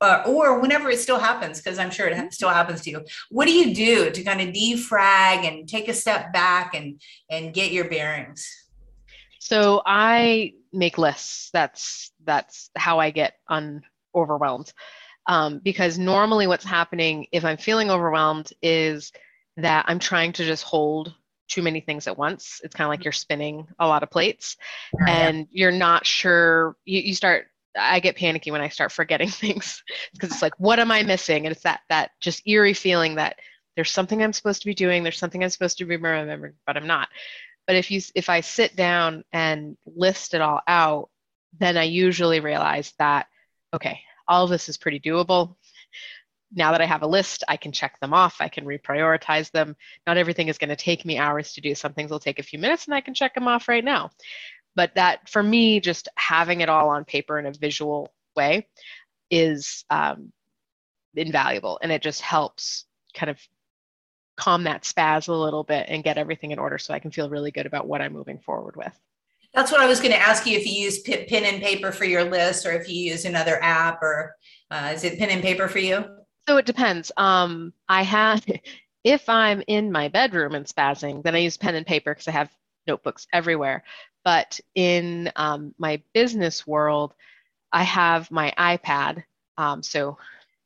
uh, 0.00 0.22
or 0.26 0.60
whenever 0.60 0.88
it 0.90 1.00
still 1.00 1.18
happens, 1.18 1.60
because 1.60 1.78
I'm 1.78 1.90
sure 1.90 2.06
it 2.06 2.32
still 2.32 2.48
happens 2.48 2.82
to 2.82 2.90
you. 2.90 3.04
What 3.30 3.46
do 3.46 3.52
you 3.52 3.74
do 3.74 4.10
to 4.10 4.22
kind 4.22 4.40
of 4.40 4.54
defrag 4.54 5.44
and 5.46 5.68
take 5.68 5.88
a 5.88 5.94
step 5.94 6.32
back 6.32 6.74
and, 6.74 7.00
and 7.28 7.52
get 7.52 7.72
your 7.72 7.88
bearings? 7.88 8.46
So 9.40 9.82
I 9.84 10.54
make 10.72 10.98
lists. 10.98 11.50
That's 11.52 12.12
that's 12.24 12.70
how 12.76 12.98
I 12.98 13.10
get 13.10 13.34
un 13.48 13.82
overwhelmed. 14.16 14.72
Um, 15.28 15.58
because 15.58 15.98
normally 15.98 16.46
what's 16.46 16.64
happening 16.64 17.26
if 17.32 17.44
I'm 17.44 17.56
feeling 17.56 17.90
overwhelmed 17.90 18.52
is 18.62 19.12
that 19.56 19.84
I'm 19.88 19.98
trying 19.98 20.32
to 20.34 20.44
just 20.44 20.62
hold 20.62 21.14
too 21.48 21.62
many 21.62 21.80
things 21.80 22.06
at 22.06 22.18
once. 22.18 22.60
It's 22.64 22.74
kind 22.74 22.86
of 22.86 22.90
like 22.90 23.04
you're 23.04 23.12
spinning 23.12 23.66
a 23.78 23.86
lot 23.86 24.02
of 24.02 24.10
plates 24.10 24.56
yeah. 24.98 25.28
and 25.28 25.46
you're 25.50 25.72
not 25.72 26.06
sure. 26.06 26.76
You, 26.84 27.00
you 27.00 27.14
start, 27.14 27.46
I 27.78 28.00
get 28.00 28.16
panicky 28.16 28.50
when 28.50 28.60
I 28.60 28.68
start 28.68 28.92
forgetting 28.92 29.28
things 29.30 29.82
because 30.12 30.30
it's 30.30 30.42
like, 30.42 30.58
what 30.58 30.78
am 30.78 30.90
I 30.90 31.02
missing? 31.02 31.46
And 31.46 31.52
it's 31.52 31.62
that, 31.62 31.80
that 31.88 32.10
just 32.20 32.46
eerie 32.46 32.74
feeling 32.74 33.16
that 33.16 33.36
there's 33.74 33.90
something 33.90 34.22
I'm 34.22 34.32
supposed 34.32 34.62
to 34.62 34.66
be 34.66 34.74
doing, 34.74 35.02
there's 35.02 35.18
something 35.18 35.42
I'm 35.42 35.50
supposed 35.50 35.78
to 35.78 35.84
be 35.84 35.96
remembering, 35.96 36.54
but 36.66 36.76
I'm 36.76 36.86
not. 36.86 37.08
But 37.66 37.76
if 37.76 37.90
you, 37.90 38.00
if 38.14 38.30
I 38.30 38.40
sit 38.40 38.74
down 38.76 39.24
and 39.32 39.76
list 39.84 40.34
it 40.34 40.40
all 40.40 40.60
out, 40.66 41.10
then 41.58 41.76
I 41.76 41.84
usually 41.84 42.40
realize 42.40 42.92
that, 42.98 43.26
okay, 43.74 44.00
all 44.28 44.44
of 44.44 44.50
this 44.50 44.68
is 44.68 44.76
pretty 44.76 45.00
doable 45.00 45.56
now 46.52 46.72
that 46.72 46.80
I 46.80 46.86
have 46.86 47.02
a 47.02 47.06
list, 47.06 47.42
I 47.48 47.56
can 47.56 47.72
check 47.72 47.98
them 48.00 48.14
off. 48.14 48.36
I 48.40 48.48
can 48.48 48.64
reprioritize 48.64 49.50
them. 49.50 49.76
Not 50.06 50.16
everything 50.16 50.48
is 50.48 50.58
going 50.58 50.70
to 50.70 50.76
take 50.76 51.04
me 51.04 51.18
hours 51.18 51.52
to 51.54 51.60
do. 51.60 51.74
Some 51.74 51.92
things 51.92 52.10
will 52.10 52.20
take 52.20 52.38
a 52.38 52.44
few 52.44 52.58
minutes 52.58 52.86
and 52.86 52.94
I 52.94 53.00
can 53.00 53.14
check 53.14 53.34
them 53.34 53.48
off 53.48 53.68
right 53.68 53.84
now. 53.84 54.10
But 54.74 54.94
that, 54.94 55.28
for 55.28 55.42
me, 55.42 55.80
just 55.80 56.08
having 56.16 56.60
it 56.60 56.68
all 56.68 56.90
on 56.90 57.04
paper 57.04 57.38
in 57.38 57.46
a 57.46 57.52
visual 57.52 58.12
way 58.36 58.68
is 59.30 59.84
um, 59.90 60.32
invaluable. 61.14 61.78
And 61.82 61.90
it 61.90 62.02
just 62.02 62.20
helps 62.20 62.84
kind 63.14 63.30
of 63.30 63.40
calm 64.36 64.64
that 64.64 64.82
spaz 64.82 65.28
a 65.28 65.32
little 65.32 65.64
bit 65.64 65.86
and 65.88 66.04
get 66.04 66.18
everything 66.18 66.50
in 66.50 66.58
order 66.58 66.78
so 66.78 66.92
I 66.94 66.98
can 66.98 67.10
feel 67.10 67.30
really 67.30 67.50
good 67.50 67.66
about 67.66 67.88
what 67.88 68.02
I'm 68.02 68.12
moving 68.12 68.38
forward 68.38 68.76
with. 68.76 68.98
That's 69.56 69.72
what 69.72 69.80
I 69.80 69.86
was 69.86 70.00
going 70.00 70.12
to 70.12 70.20
ask 70.20 70.46
you 70.46 70.56
if 70.58 70.66
you 70.66 70.72
use 70.74 71.00
pen 71.00 71.44
and 71.44 71.62
paper 71.62 71.90
for 71.90 72.04
your 72.04 72.24
list 72.24 72.66
or 72.66 72.72
if 72.72 72.90
you 72.90 73.10
use 73.10 73.24
another 73.24 73.60
app 73.62 74.02
or 74.02 74.36
uh, 74.70 74.92
is 74.94 75.02
it 75.02 75.18
pen 75.18 75.30
and 75.30 75.42
paper 75.42 75.66
for 75.66 75.78
you? 75.78 76.04
So 76.46 76.58
it 76.58 76.66
depends. 76.66 77.10
Um, 77.16 77.72
I 77.88 78.02
have, 78.02 78.44
if 79.04 79.26
I'm 79.30 79.62
in 79.66 79.90
my 79.90 80.08
bedroom 80.08 80.54
and 80.54 80.66
spazzing, 80.66 81.22
then 81.22 81.34
I 81.34 81.38
use 81.38 81.56
pen 81.56 81.74
and 81.74 81.86
paper 81.86 82.12
because 82.12 82.28
I 82.28 82.32
have 82.32 82.50
notebooks 82.86 83.26
everywhere. 83.32 83.82
But 84.24 84.60
in 84.74 85.32
um, 85.36 85.74
my 85.78 86.02
business 86.12 86.66
world, 86.66 87.14
I 87.72 87.82
have 87.84 88.30
my 88.30 88.52
iPad. 88.58 89.24
Um, 89.56 89.82
so 89.82 90.18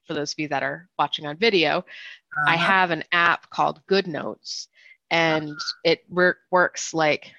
for 0.05 0.15
those 0.15 0.33
of 0.33 0.39
you 0.41 0.49
that 0.49 0.65
are 0.65 0.89
watching 0.99 1.27
on 1.27 1.37
video, 1.37 1.79
uh-huh. 1.79 2.45
I 2.49 2.57
have 2.57 2.91
an 2.91 3.05
app 3.13 3.49
called 3.51 3.81
GoodNotes, 3.89 4.67
and 5.13 5.53
it 5.85 6.03
work, 6.09 6.39
works 6.51 6.93
like. 6.93 7.33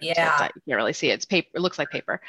Yeah. 0.00 0.44
You 0.54 0.62
can't 0.66 0.76
really 0.76 0.92
see 0.92 1.10
it. 1.10 1.14
It's 1.14 1.24
paper. 1.24 1.48
It 1.54 1.60
looks 1.60 1.78
like 1.78 1.90
paper. 1.90 2.20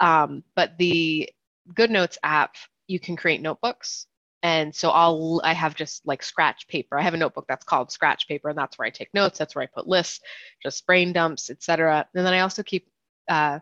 Um, 0.00 0.42
but 0.56 0.76
the 0.78 1.30
GoodNotes 1.72 2.18
app, 2.22 2.56
you 2.86 3.00
can 3.00 3.16
create 3.16 3.40
notebooks 3.40 4.06
and 4.44 4.74
so 4.74 4.90
I'll 4.90 5.40
I 5.42 5.54
have 5.54 5.74
just 5.74 6.06
like 6.06 6.22
scratch 6.22 6.68
paper. 6.68 6.98
I 6.98 7.02
have 7.02 7.14
a 7.14 7.16
notebook 7.16 7.46
that's 7.48 7.64
called 7.64 7.90
scratch 7.90 8.28
paper, 8.28 8.50
and 8.50 8.58
that's 8.58 8.78
where 8.78 8.86
I 8.86 8.90
take 8.90 9.08
notes. 9.14 9.38
That's 9.38 9.54
where 9.54 9.64
I 9.64 9.68
put 9.74 9.88
lists, 9.88 10.20
just 10.62 10.86
brain 10.86 11.14
dumps, 11.14 11.48
etc. 11.48 12.06
And 12.14 12.26
then 12.26 12.34
I 12.34 12.40
also 12.40 12.62
keep 12.62 12.86
uh, 13.26 13.58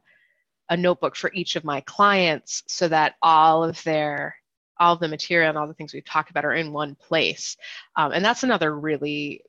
a 0.68 0.76
notebook 0.76 1.14
for 1.14 1.30
each 1.34 1.54
of 1.54 1.62
my 1.62 1.82
clients 1.82 2.64
so 2.66 2.88
that 2.88 3.14
all 3.22 3.62
of 3.62 3.80
their 3.84 4.34
all 4.80 4.94
of 4.94 5.00
the 5.00 5.06
material 5.06 5.50
and 5.50 5.56
all 5.56 5.68
the 5.68 5.74
things 5.74 5.94
we've 5.94 6.04
talked 6.04 6.30
about 6.30 6.44
are 6.44 6.54
in 6.54 6.72
one 6.72 6.96
place. 6.96 7.56
Um, 7.94 8.10
and 8.10 8.24
that's 8.24 8.42
another 8.42 8.76
really 8.76 9.42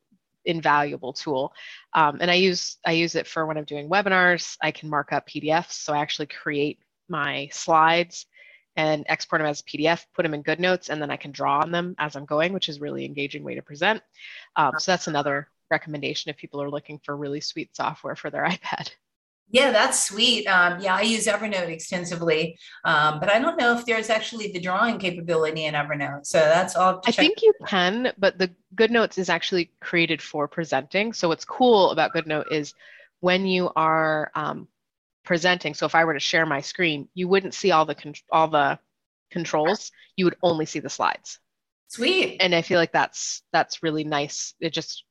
invaluable 0.46 1.14
tool. 1.14 1.54
Um, 1.94 2.18
and 2.22 2.30
I 2.30 2.36
use 2.36 2.78
I 2.86 2.94
use 2.94 3.16
it 3.16 3.28
for 3.28 3.46
when 3.46 3.58
I'm 3.58 3.64
doing 3.64 3.90
webinars. 3.90 4.58
I 4.62 4.72
can 4.72 4.90
mark 4.90 5.14
up 5.14 5.28
PDFs, 5.28 5.74
so 5.74 5.94
I 5.94 6.00
actually 6.00 6.28
create 6.28 6.80
my 7.10 7.50
slides 7.52 8.26
and 8.76 9.06
export 9.08 9.40
them 9.40 9.50
as 9.50 9.62
a 9.62 9.64
PDF, 9.64 10.06
put 10.16 10.24
them 10.24 10.34
in 10.34 10.44
GoodNotes, 10.44 10.90
and 10.90 11.02
then 11.02 11.12
I 11.12 11.18
can 11.18 11.32
draw 11.32 11.60
on 11.60 11.72
them 11.72 11.96
as 12.00 12.16
I'm 12.16 12.26
going, 12.26 12.54
which 12.54 12.70
is 12.70 12.82
really 12.82 13.06
engaging 13.06 13.44
way 13.44 13.56
to 13.56 13.62
present. 13.62 14.02
Um, 14.56 14.74
so 14.80 14.92
that's 14.92 15.08
another 15.08 15.48
recommendation 15.70 16.30
if 16.30 16.38
people 16.38 16.62
are 16.62 16.70
looking 16.70 17.00
for 17.04 17.16
really 17.16 17.42
sweet 17.42 17.76
software 17.76 18.16
for 18.16 18.30
their 18.30 18.46
iPad. 18.48 18.92
Yeah, 19.50 19.72
that's 19.72 20.08
sweet. 20.08 20.48
Um, 20.48 20.80
yeah, 20.82 20.96
I 20.96 21.02
use 21.02 21.28
Evernote 21.28 21.70
extensively, 21.70 22.58
um, 22.86 23.20
but 23.20 23.30
I 23.30 23.38
don't 23.38 23.58
know 23.58 23.78
if 23.78 23.86
there's 23.86 24.10
actually 24.10 24.52
the 24.52 24.60
drawing 24.60 24.98
capability 24.98 25.66
in 25.66 25.76
Evernote. 25.76 26.26
So 26.26 26.40
that's 26.40 26.76
all. 26.76 27.02
I 27.06 27.12
think 27.12 27.42
you 27.44 27.54
can, 27.68 28.14
but 28.18 28.40
the 28.40 28.50
GoodNotes 28.76 29.20
is 29.20 29.30
actually 29.30 29.72
created 29.80 30.22
for 30.22 30.48
presenting. 30.48 31.14
So 31.14 31.28
what's 31.28 31.46
cool 31.46 31.92
about 31.92 32.14
GoodNote 32.14 32.52
is 32.52 32.74
when 33.20 33.46
you 33.46 33.70
are 33.76 34.32
um, 34.34 34.68
presenting. 35.24 35.74
So 35.74 35.86
if 35.86 35.96
I 35.96 36.04
were 36.04 36.14
to 36.14 36.20
share 36.20 36.46
my 36.46 36.62
screen, 36.62 37.08
you 37.14 37.28
wouldn't 37.28 37.54
see 37.54 37.72
all 37.72 37.86
the 37.86 37.96
con- 37.96 38.16
all 38.32 38.48
the 38.48 38.80
controls. 39.32 39.92
You 40.16 40.26
would 40.26 40.38
only 40.42 40.66
see 40.66 40.80
the 40.80 40.90
slides. 40.90 41.40
Sweet. 41.88 42.38
And 42.42 42.56
I 42.56 42.64
feel 42.64 42.80
like 42.80 42.92
that's 42.92 43.44
that's 43.52 43.84
really 43.84 44.04
nice. 44.04 44.56
It 44.60 44.74
just 44.74 45.04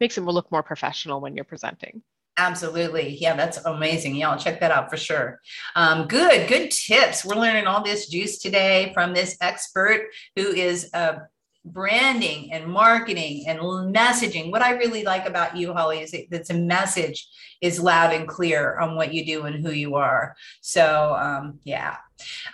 makes 0.00 0.18
it 0.18 0.22
look 0.22 0.50
more 0.50 0.62
professional 0.62 1.20
when 1.20 1.36
you're 1.36 1.44
presenting. 1.44 2.02
Absolutely. 2.40 3.18
Yeah, 3.20 3.36
that's 3.36 3.58
amazing. 3.66 4.14
Yeah, 4.14 4.30
I'll 4.30 4.38
check 4.38 4.60
that 4.60 4.70
out 4.70 4.88
for 4.88 4.96
sure. 4.96 5.40
Um, 5.76 6.08
good, 6.08 6.48
good 6.48 6.70
tips. 6.70 7.22
We're 7.22 7.34
learning 7.34 7.66
all 7.66 7.84
this 7.84 8.08
juice 8.08 8.38
today 8.38 8.92
from 8.94 9.12
this 9.12 9.36
expert 9.42 10.06
who 10.36 10.46
is 10.48 10.88
uh, 10.94 11.18
branding 11.66 12.50
and 12.50 12.66
marketing 12.66 13.44
and 13.46 13.60
messaging. 13.94 14.50
What 14.50 14.62
I 14.62 14.70
really 14.70 15.04
like 15.04 15.28
about 15.28 15.54
you, 15.54 15.74
Holly, 15.74 16.00
is 16.00 16.12
that 16.12 16.46
the 16.48 16.54
message 16.54 17.28
is 17.60 17.78
loud 17.78 18.14
and 18.14 18.26
clear 18.26 18.78
on 18.78 18.96
what 18.96 19.12
you 19.12 19.26
do 19.26 19.42
and 19.42 19.62
who 19.62 19.72
you 19.72 19.96
are. 19.96 20.34
So, 20.62 21.14
um, 21.20 21.60
yeah. 21.64 21.98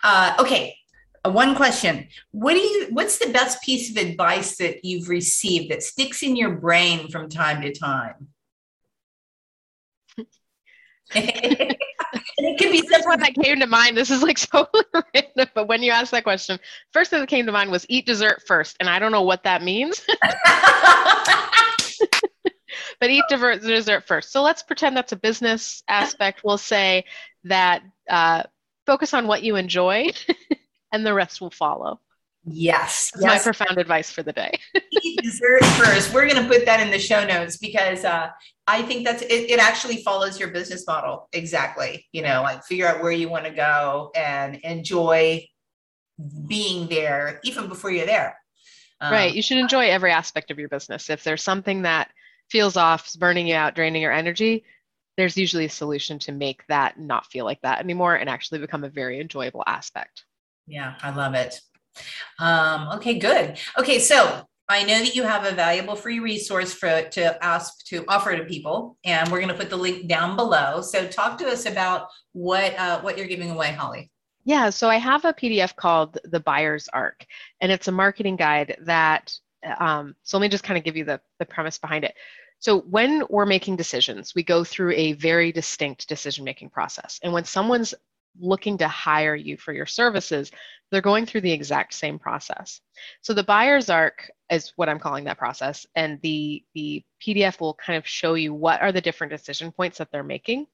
Uh, 0.03 0.35
okay. 0.41 0.77
Uh, 1.25 1.31
one 1.31 1.55
question. 1.55 2.09
What 2.33 2.55
do 2.55 2.59
you 2.59 2.89
what's 2.91 3.19
the 3.19 3.33
best 3.33 3.63
piece 3.63 3.89
of 3.89 4.05
advice 4.05 4.57
that 4.57 4.85
you've 4.85 5.09
received 5.09 5.71
that 5.71 5.85
sticks 5.85 6.25
in 6.25 6.35
your 6.35 6.57
brain 6.57 7.09
from 7.09 7.29
time 7.29 7.63
to 7.63 7.73
time? 7.73 8.31
it 11.15 12.59
could 12.59 12.73
be 12.73 12.81
the 12.81 13.03
one 13.05 13.21
that 13.21 13.35
came 13.35 13.61
to 13.61 13.67
mind. 13.67 13.97
This 13.97 14.11
is 14.11 14.23
like 14.23 14.39
so 14.39 14.69
random, 15.15 15.49
but 15.55 15.69
when 15.69 15.83
you 15.83 15.91
asked 15.93 16.11
that 16.11 16.25
question, 16.25 16.59
first 16.93 17.11
thing 17.11 17.21
that 17.21 17.29
came 17.29 17.47
to 17.47 17.53
mind 17.53 17.71
was 17.71 17.87
eat 17.89 18.07
dessert 18.07 18.43
first, 18.47 18.77
and 18.81 18.89
I 18.89 18.99
don't 18.99 19.13
know 19.13 19.23
what 19.23 19.45
that 19.45 19.63
means. 19.63 20.05
but 23.01 23.11
eat 23.11 23.25
dessert 23.31 24.05
first. 24.07 24.33
So 24.33 24.43
let's 24.43 24.63
pretend 24.63 24.97
that's 24.97 25.13
a 25.13 25.17
business 25.17 25.83
aspect. 25.89 26.43
We'll 26.45 26.59
say 26.59 27.05
that 27.45 27.83
uh, 28.09 28.43
focus 28.87 29.15
on 29.15 29.27
what 29.27 29.43
you 29.43 29.57
enjoy, 29.57 30.11
and 30.93 31.07
the 31.07 31.15
rest 31.15 31.41
will 31.41 31.51
follow. 31.51 32.01
Yes. 32.49 33.11
That's 33.13 33.25
yes. 33.25 33.41
my 33.41 33.53
profound 33.53 33.79
advice 33.79 34.11
for 34.11 34.23
the 34.23 34.33
day. 34.33 34.53
Eat 35.03 35.21
dessert 35.21 35.65
first. 35.65 36.15
We're 36.15 36.29
going 36.29 36.43
to 36.43 36.49
put 36.49 36.65
that 36.67 36.81
in 36.81 36.93
the 36.93 36.99
show 36.99 37.27
notes 37.27 37.57
because 37.57 38.05
uh, 38.05 38.29
I 38.69 38.83
think 38.83 39.05
that's 39.05 39.23
it, 39.23 39.51
it 39.51 39.59
actually 39.59 39.99
follows 39.99 40.39
your 40.39 40.51
business 40.51 40.87
model 40.87 41.29
exactly. 41.33 42.07
You 42.13 42.23
know, 42.23 42.43
like 42.43 42.65
figure 42.65 42.87
out 42.87 43.03
where 43.03 43.11
you 43.11 43.29
want 43.29 43.47
to 43.47 43.51
go 43.51 44.13
and 44.15 44.57
enjoy 44.57 45.47
being 46.47 46.89
there 46.89 47.41
even 47.43 47.69
before 47.69 47.91
you're 47.91 48.07
there. 48.07 48.39
Um, 49.01 49.13
right. 49.13 49.35
You 49.35 49.43
should 49.43 49.59
enjoy 49.59 49.89
every 49.89 50.13
aspect 50.13 50.51
of 50.53 50.59
your 50.59 50.69
business. 50.69 51.11
If 51.11 51.25
there's 51.25 51.43
something 51.43 51.83
that 51.83 52.11
feels 52.49 52.77
off, 52.77 53.13
burning 53.15 53.49
you 53.49 53.57
out, 53.57 53.75
draining 53.75 54.03
your 54.03 54.13
energy, 54.13 54.65
there's 55.17 55.37
usually 55.37 55.65
a 55.65 55.71
solution 55.71 56.19
to 56.21 56.33
make 56.33 56.65
that 56.69 56.99
not 56.99 57.27
feel 57.27 57.45
like 57.45 57.61
that 57.63 57.81
anymore 57.81 58.15
and 58.15 58.31
actually 58.31 58.61
become 58.61 58.85
a 58.85 58.89
very 58.89 59.21
enjoyable 59.21 59.65
aspect. 59.67 60.25
Yeah, 60.67 60.95
I 61.03 61.11
love 61.11 61.35
it. 61.35 61.61
Um, 62.39 62.89
okay, 62.97 63.19
good. 63.19 63.59
Okay, 63.79 63.99
so 63.99 64.47
I 64.69 64.83
know 64.83 64.99
that 64.99 65.15
you 65.15 65.23
have 65.23 65.45
a 65.45 65.53
valuable 65.53 65.95
free 65.95 66.19
resource 66.19 66.73
for 66.75 67.03
to 67.03 67.45
ask 67.45 67.85
to 67.87 68.05
offer 68.09 68.37
to 68.37 68.45
people, 68.45 68.99
and 69.05 69.31
we're 69.31 69.39
going 69.39 69.53
to 69.53 69.59
put 69.59 69.71
the 69.71 69.77
link 69.77 70.09
down 70.09 70.35
below. 70.35 70.81
So 70.81 71.07
talk 71.07 71.39
to 71.39 71.47
us 71.47 71.67
about 71.67 72.09
what 72.33 72.77
uh, 72.77 73.01
what 73.01 73.17
you're 73.17 73.29
giving 73.29 73.51
away, 73.51 73.73
Holly. 73.73 74.11
Yeah, 74.45 74.71
so 74.71 74.89
I 74.89 74.97
have 74.97 75.25
a 75.25 75.33
PDF 75.33 75.75
called 75.77 76.19
the 76.25 76.41
Buyer's 76.41 76.89
Arc, 76.89 77.27
and 77.61 77.71
it's 77.71 77.89
a 77.89 77.93
marketing 77.93 78.37
guide 78.37 78.77
that. 78.83 79.33
Um, 79.79 80.15
so 80.23 80.37
let 80.37 80.43
me 80.43 80.49
just 80.49 80.65
kind 80.65 80.79
of 80.79 80.85
give 80.85 80.97
you 80.97 81.05
the 81.05 81.21
the 81.39 81.47
premise 81.47 81.79
behind 81.79 82.05
it. 82.05 82.15
So 82.59 82.81
when 82.81 83.23
we're 83.29 83.47
making 83.47 83.77
decisions, 83.77 84.35
we 84.35 84.43
go 84.43 84.65
through 84.65 84.93
a 84.93 85.13
very 85.13 85.53
distinct 85.53 86.09
decision 86.09 86.45
making 86.45 86.71
process, 86.71 87.21
and 87.23 87.33
when 87.33 87.45
someone's 87.45 87.95
looking 88.41 88.79
to 88.79 88.89
hire 88.89 89.35
you 89.35 89.57
for 89.57 89.73
your 89.73 89.87
services, 89.87 90.51
they're 90.91 91.01
going 91.01 91.27
through 91.27 91.41
the 91.41 91.53
exact 91.53 91.95
same 91.95 92.19
process. 92.19 92.81
So 93.21 93.35
the 93.35 93.43
buyer's 93.43 93.91
arc 93.91 94.31
is 94.51 94.73
what 94.77 94.89
I'm 94.89 95.01
calling 95.01 95.25
that 95.25 95.39
process. 95.39 95.87
And 95.95 96.21
the, 96.23 96.65
the 96.75 97.05
PDF 97.21 97.61
will 97.61 97.75
kind 97.75 97.97
of 97.97 98.07
show 98.07 98.35
you 98.35 98.55
what 98.55 98.81
are 98.81 98.93
the 98.93 99.01
different 99.01 99.33
decision 99.33 99.73
points 99.73 99.99
that 99.99 100.11
they're 100.13 100.23
making. 100.23 100.67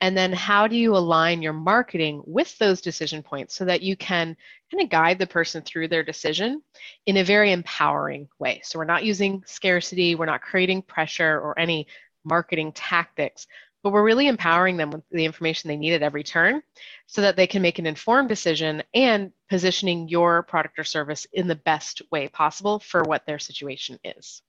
And 0.00 0.16
then 0.16 0.32
how 0.32 0.66
do 0.66 0.76
you 0.76 0.96
align 0.96 1.40
your 1.40 1.52
marketing 1.52 2.22
with 2.26 2.58
those 2.58 2.80
decision 2.80 3.22
points 3.22 3.54
so 3.54 3.64
that 3.64 3.80
you 3.80 3.96
can 3.96 4.36
kind 4.70 4.82
of 4.82 4.90
guide 4.90 5.18
the 5.18 5.26
person 5.26 5.62
through 5.62 5.88
their 5.88 6.02
decision 6.02 6.62
in 7.06 7.16
a 7.16 7.24
very 7.24 7.52
empowering 7.52 8.28
way. 8.38 8.60
So 8.64 8.78
we're 8.78 8.84
not 8.84 9.04
using 9.04 9.42
scarcity, 9.46 10.14
we're 10.14 10.26
not 10.26 10.42
creating 10.42 10.82
pressure 10.82 11.40
or 11.40 11.58
any 11.58 11.86
marketing 12.24 12.72
tactics, 12.72 13.46
but 13.84 13.92
we're 13.92 14.02
really 14.02 14.28
empowering 14.28 14.78
them 14.78 14.90
with 14.90 15.02
the 15.10 15.26
information 15.26 15.68
they 15.68 15.76
need 15.76 15.92
at 15.92 16.02
every 16.02 16.24
turn 16.24 16.62
so 17.06 17.20
that 17.20 17.36
they 17.36 17.46
can 17.46 17.60
make 17.60 17.78
an 17.78 17.86
informed 17.86 18.30
decision 18.30 18.82
and 18.94 19.30
positioning 19.50 20.08
your 20.08 20.42
product 20.42 20.78
or 20.78 20.84
service 20.84 21.26
in 21.34 21.46
the 21.46 21.54
best 21.54 22.00
way 22.10 22.26
possible 22.26 22.80
for 22.80 23.02
what 23.02 23.26
their 23.26 23.38
situation 23.38 23.98
is. 24.02 24.40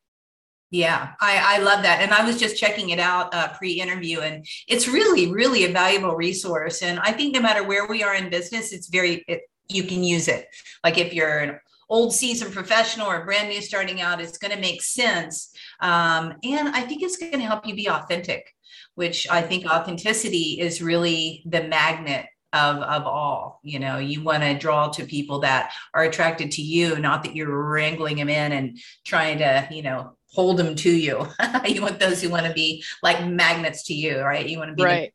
Yeah, 0.71 1.11
I, 1.19 1.57
I 1.57 1.63
love 1.63 1.83
that. 1.83 2.01
And 2.01 2.13
I 2.13 2.25
was 2.25 2.39
just 2.39 2.57
checking 2.57 2.89
it 2.89 2.99
out 2.99 3.33
uh, 3.33 3.49
pre 3.49 3.73
interview, 3.73 4.21
and 4.21 4.45
it's 4.67 4.87
really, 4.87 5.31
really 5.31 5.65
a 5.65 5.71
valuable 5.71 6.15
resource. 6.15 6.81
And 6.81 6.97
I 6.99 7.11
think 7.11 7.35
no 7.35 7.41
matter 7.41 7.63
where 7.63 7.87
we 7.87 8.03
are 8.03 8.15
in 8.15 8.29
business, 8.29 8.71
it's 8.71 8.87
very, 8.87 9.23
it, 9.27 9.41
you 9.67 9.83
can 9.83 10.03
use 10.03 10.27
it. 10.27 10.47
Like 10.83 10.97
if 10.97 11.13
you're 11.13 11.39
an 11.39 11.59
old 11.89 12.13
seasoned 12.13 12.53
professional 12.53 13.07
or 13.07 13.25
brand 13.25 13.49
new 13.49 13.61
starting 13.61 14.01
out, 14.01 14.21
it's 14.21 14.37
going 14.37 14.53
to 14.53 14.61
make 14.61 14.81
sense. 14.81 15.53
Um, 15.79 16.33
and 16.43 16.69
I 16.69 16.81
think 16.81 17.03
it's 17.03 17.17
going 17.17 17.31
to 17.33 17.39
help 17.39 17.67
you 17.67 17.75
be 17.75 17.89
authentic, 17.89 18.53
which 18.95 19.27
I 19.29 19.41
think 19.41 19.65
authenticity 19.65 20.59
is 20.59 20.81
really 20.81 21.43
the 21.45 21.63
magnet 21.63 22.25
of, 22.53 22.77
of 22.77 23.03
all 23.05 23.59
you 23.63 23.79
know? 23.79 23.97
You 23.97 24.23
want 24.23 24.43
to 24.43 24.57
draw 24.57 24.89
to 24.89 25.05
people 25.05 25.39
that 25.39 25.73
are 25.93 26.03
attracted 26.03 26.51
to 26.51 26.61
you 26.61 26.97
not 26.99 27.23
that 27.23 27.35
you're 27.35 27.69
wrangling 27.69 28.17
them 28.17 28.29
in 28.29 28.51
and 28.53 28.79
trying 29.03 29.39
to 29.39 29.67
you 29.71 29.81
know 29.81 30.15
hold 30.31 30.57
them 30.57 30.75
to 30.75 30.91
you. 30.91 31.27
You 31.65 31.81
want 31.81 31.99
those 31.99 32.21
who 32.21 32.29
want 32.29 32.45
to 32.45 32.53
be 32.53 32.83
like 33.01 33.25
magnets 33.25 33.83
to 33.87 33.93
you 33.93 34.21
right? 34.21 34.47
You 34.47 34.57
want 34.57 34.69
to 34.69 34.75
be 34.75 34.83
right 34.83 35.13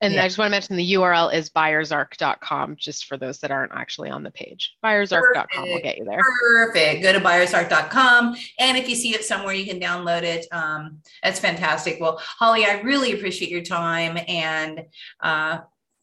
and 0.00 0.14
yeah. 0.14 0.22
I 0.22 0.26
just 0.26 0.38
want 0.38 0.48
to 0.48 0.50
mention 0.52 0.76
the 0.76 0.92
URL 0.94 1.32
is 1.34 1.50
buyersarc.com, 1.50 2.76
just 2.76 3.06
for 3.06 3.16
those 3.16 3.38
that 3.40 3.50
aren't 3.50 3.72
actually 3.72 4.10
on 4.10 4.22
the 4.22 4.30
page. 4.30 4.76
Buyersarc.com 4.84 5.68
will 5.68 5.80
get 5.80 5.98
you 5.98 6.04
there. 6.04 6.20
Perfect. 6.40 7.02
Go 7.02 7.12
to 7.12 7.20
buyersarc.com. 7.20 8.36
And 8.60 8.78
if 8.78 8.88
you 8.88 8.94
see 8.94 9.14
it 9.14 9.24
somewhere, 9.24 9.54
you 9.54 9.66
can 9.66 9.80
download 9.80 10.22
it. 10.22 10.46
Um, 10.52 11.00
that's 11.22 11.40
fantastic. 11.40 11.98
Well, 12.00 12.20
Holly, 12.20 12.64
I 12.64 12.80
really 12.82 13.12
appreciate 13.12 13.50
your 13.50 13.62
time. 13.62 14.18
And 14.28 14.84
uh, 15.20 15.60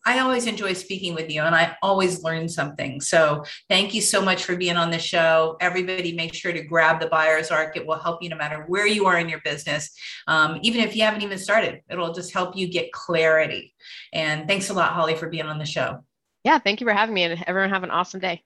I 0.07 0.19
always 0.19 0.45
enjoy 0.45 0.73
speaking 0.73 1.15
with 1.15 1.31
you 1.31 1.41
and 1.41 1.55
I 1.55 1.75
always 1.81 2.23
learn 2.23 2.47
something. 2.47 3.01
So 3.01 3.43
thank 3.69 3.95
you 3.95 4.01
so 4.01 4.21
much 4.21 4.43
for 4.43 4.55
being 4.55 4.77
on 4.77 4.91
the 4.91 4.99
show. 4.99 5.57
Everybody 5.59 6.13
make 6.13 6.35
sure 6.35 6.53
to 6.53 6.61
grab 6.61 6.99
the 6.99 7.07
buyer's 7.07 7.49
arc. 7.49 7.75
It 7.75 7.87
will 7.87 7.97
help 7.97 8.21
you 8.21 8.29
no 8.29 8.35
matter 8.35 8.65
where 8.67 8.85
you 8.85 9.07
are 9.07 9.17
in 9.17 9.27
your 9.27 9.41
business. 9.43 9.97
Um, 10.27 10.59
even 10.61 10.81
if 10.81 10.95
you 10.95 11.01
haven't 11.01 11.23
even 11.23 11.39
started, 11.39 11.81
it'll 11.89 12.13
just 12.13 12.31
help 12.31 12.55
you 12.55 12.67
get 12.67 12.91
clarity. 12.91 13.73
And 14.13 14.47
thanks 14.47 14.69
a 14.69 14.75
lot, 14.75 14.93
Holly, 14.93 15.15
for 15.15 15.27
being 15.27 15.47
on 15.47 15.57
the 15.57 15.65
show. 15.65 16.03
Yeah, 16.43 16.59
thank 16.59 16.81
you 16.81 16.85
for 16.85 16.93
having 16.93 17.15
me 17.15 17.23
and 17.23 17.43
everyone 17.47 17.71
have 17.71 17.83
an 17.83 17.89
awesome 17.89 18.19
day. 18.19 18.43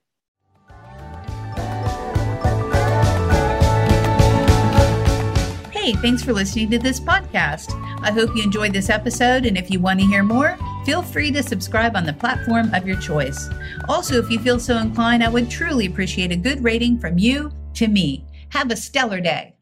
Hey, 5.70 5.92
thanks 5.94 6.22
for 6.22 6.32
listening 6.32 6.70
to 6.70 6.78
this 6.78 6.98
podcast. 6.98 7.70
I 8.02 8.12
hope 8.12 8.34
you 8.34 8.42
enjoyed 8.42 8.72
this 8.72 8.88
episode. 8.88 9.44
And 9.44 9.58
if 9.58 9.70
you 9.70 9.78
want 9.78 10.00
to 10.00 10.06
hear 10.06 10.22
more, 10.22 10.56
feel 10.84 11.02
free 11.02 11.30
to 11.32 11.42
subscribe 11.42 11.96
on 11.96 12.04
the 12.04 12.12
platform 12.12 12.72
of 12.74 12.86
your 12.86 13.00
choice. 13.00 13.48
Also, 13.88 14.18
if 14.18 14.30
you 14.30 14.38
feel 14.38 14.58
so 14.58 14.78
inclined, 14.78 15.22
I 15.22 15.28
would 15.28 15.50
truly 15.50 15.86
appreciate 15.86 16.32
a 16.32 16.36
good 16.36 16.62
rating 16.62 16.98
from 16.98 17.18
you 17.18 17.52
to 17.74 17.88
me. 17.88 18.24
Have 18.50 18.70
a 18.70 18.76
stellar 18.76 19.20
day. 19.20 19.54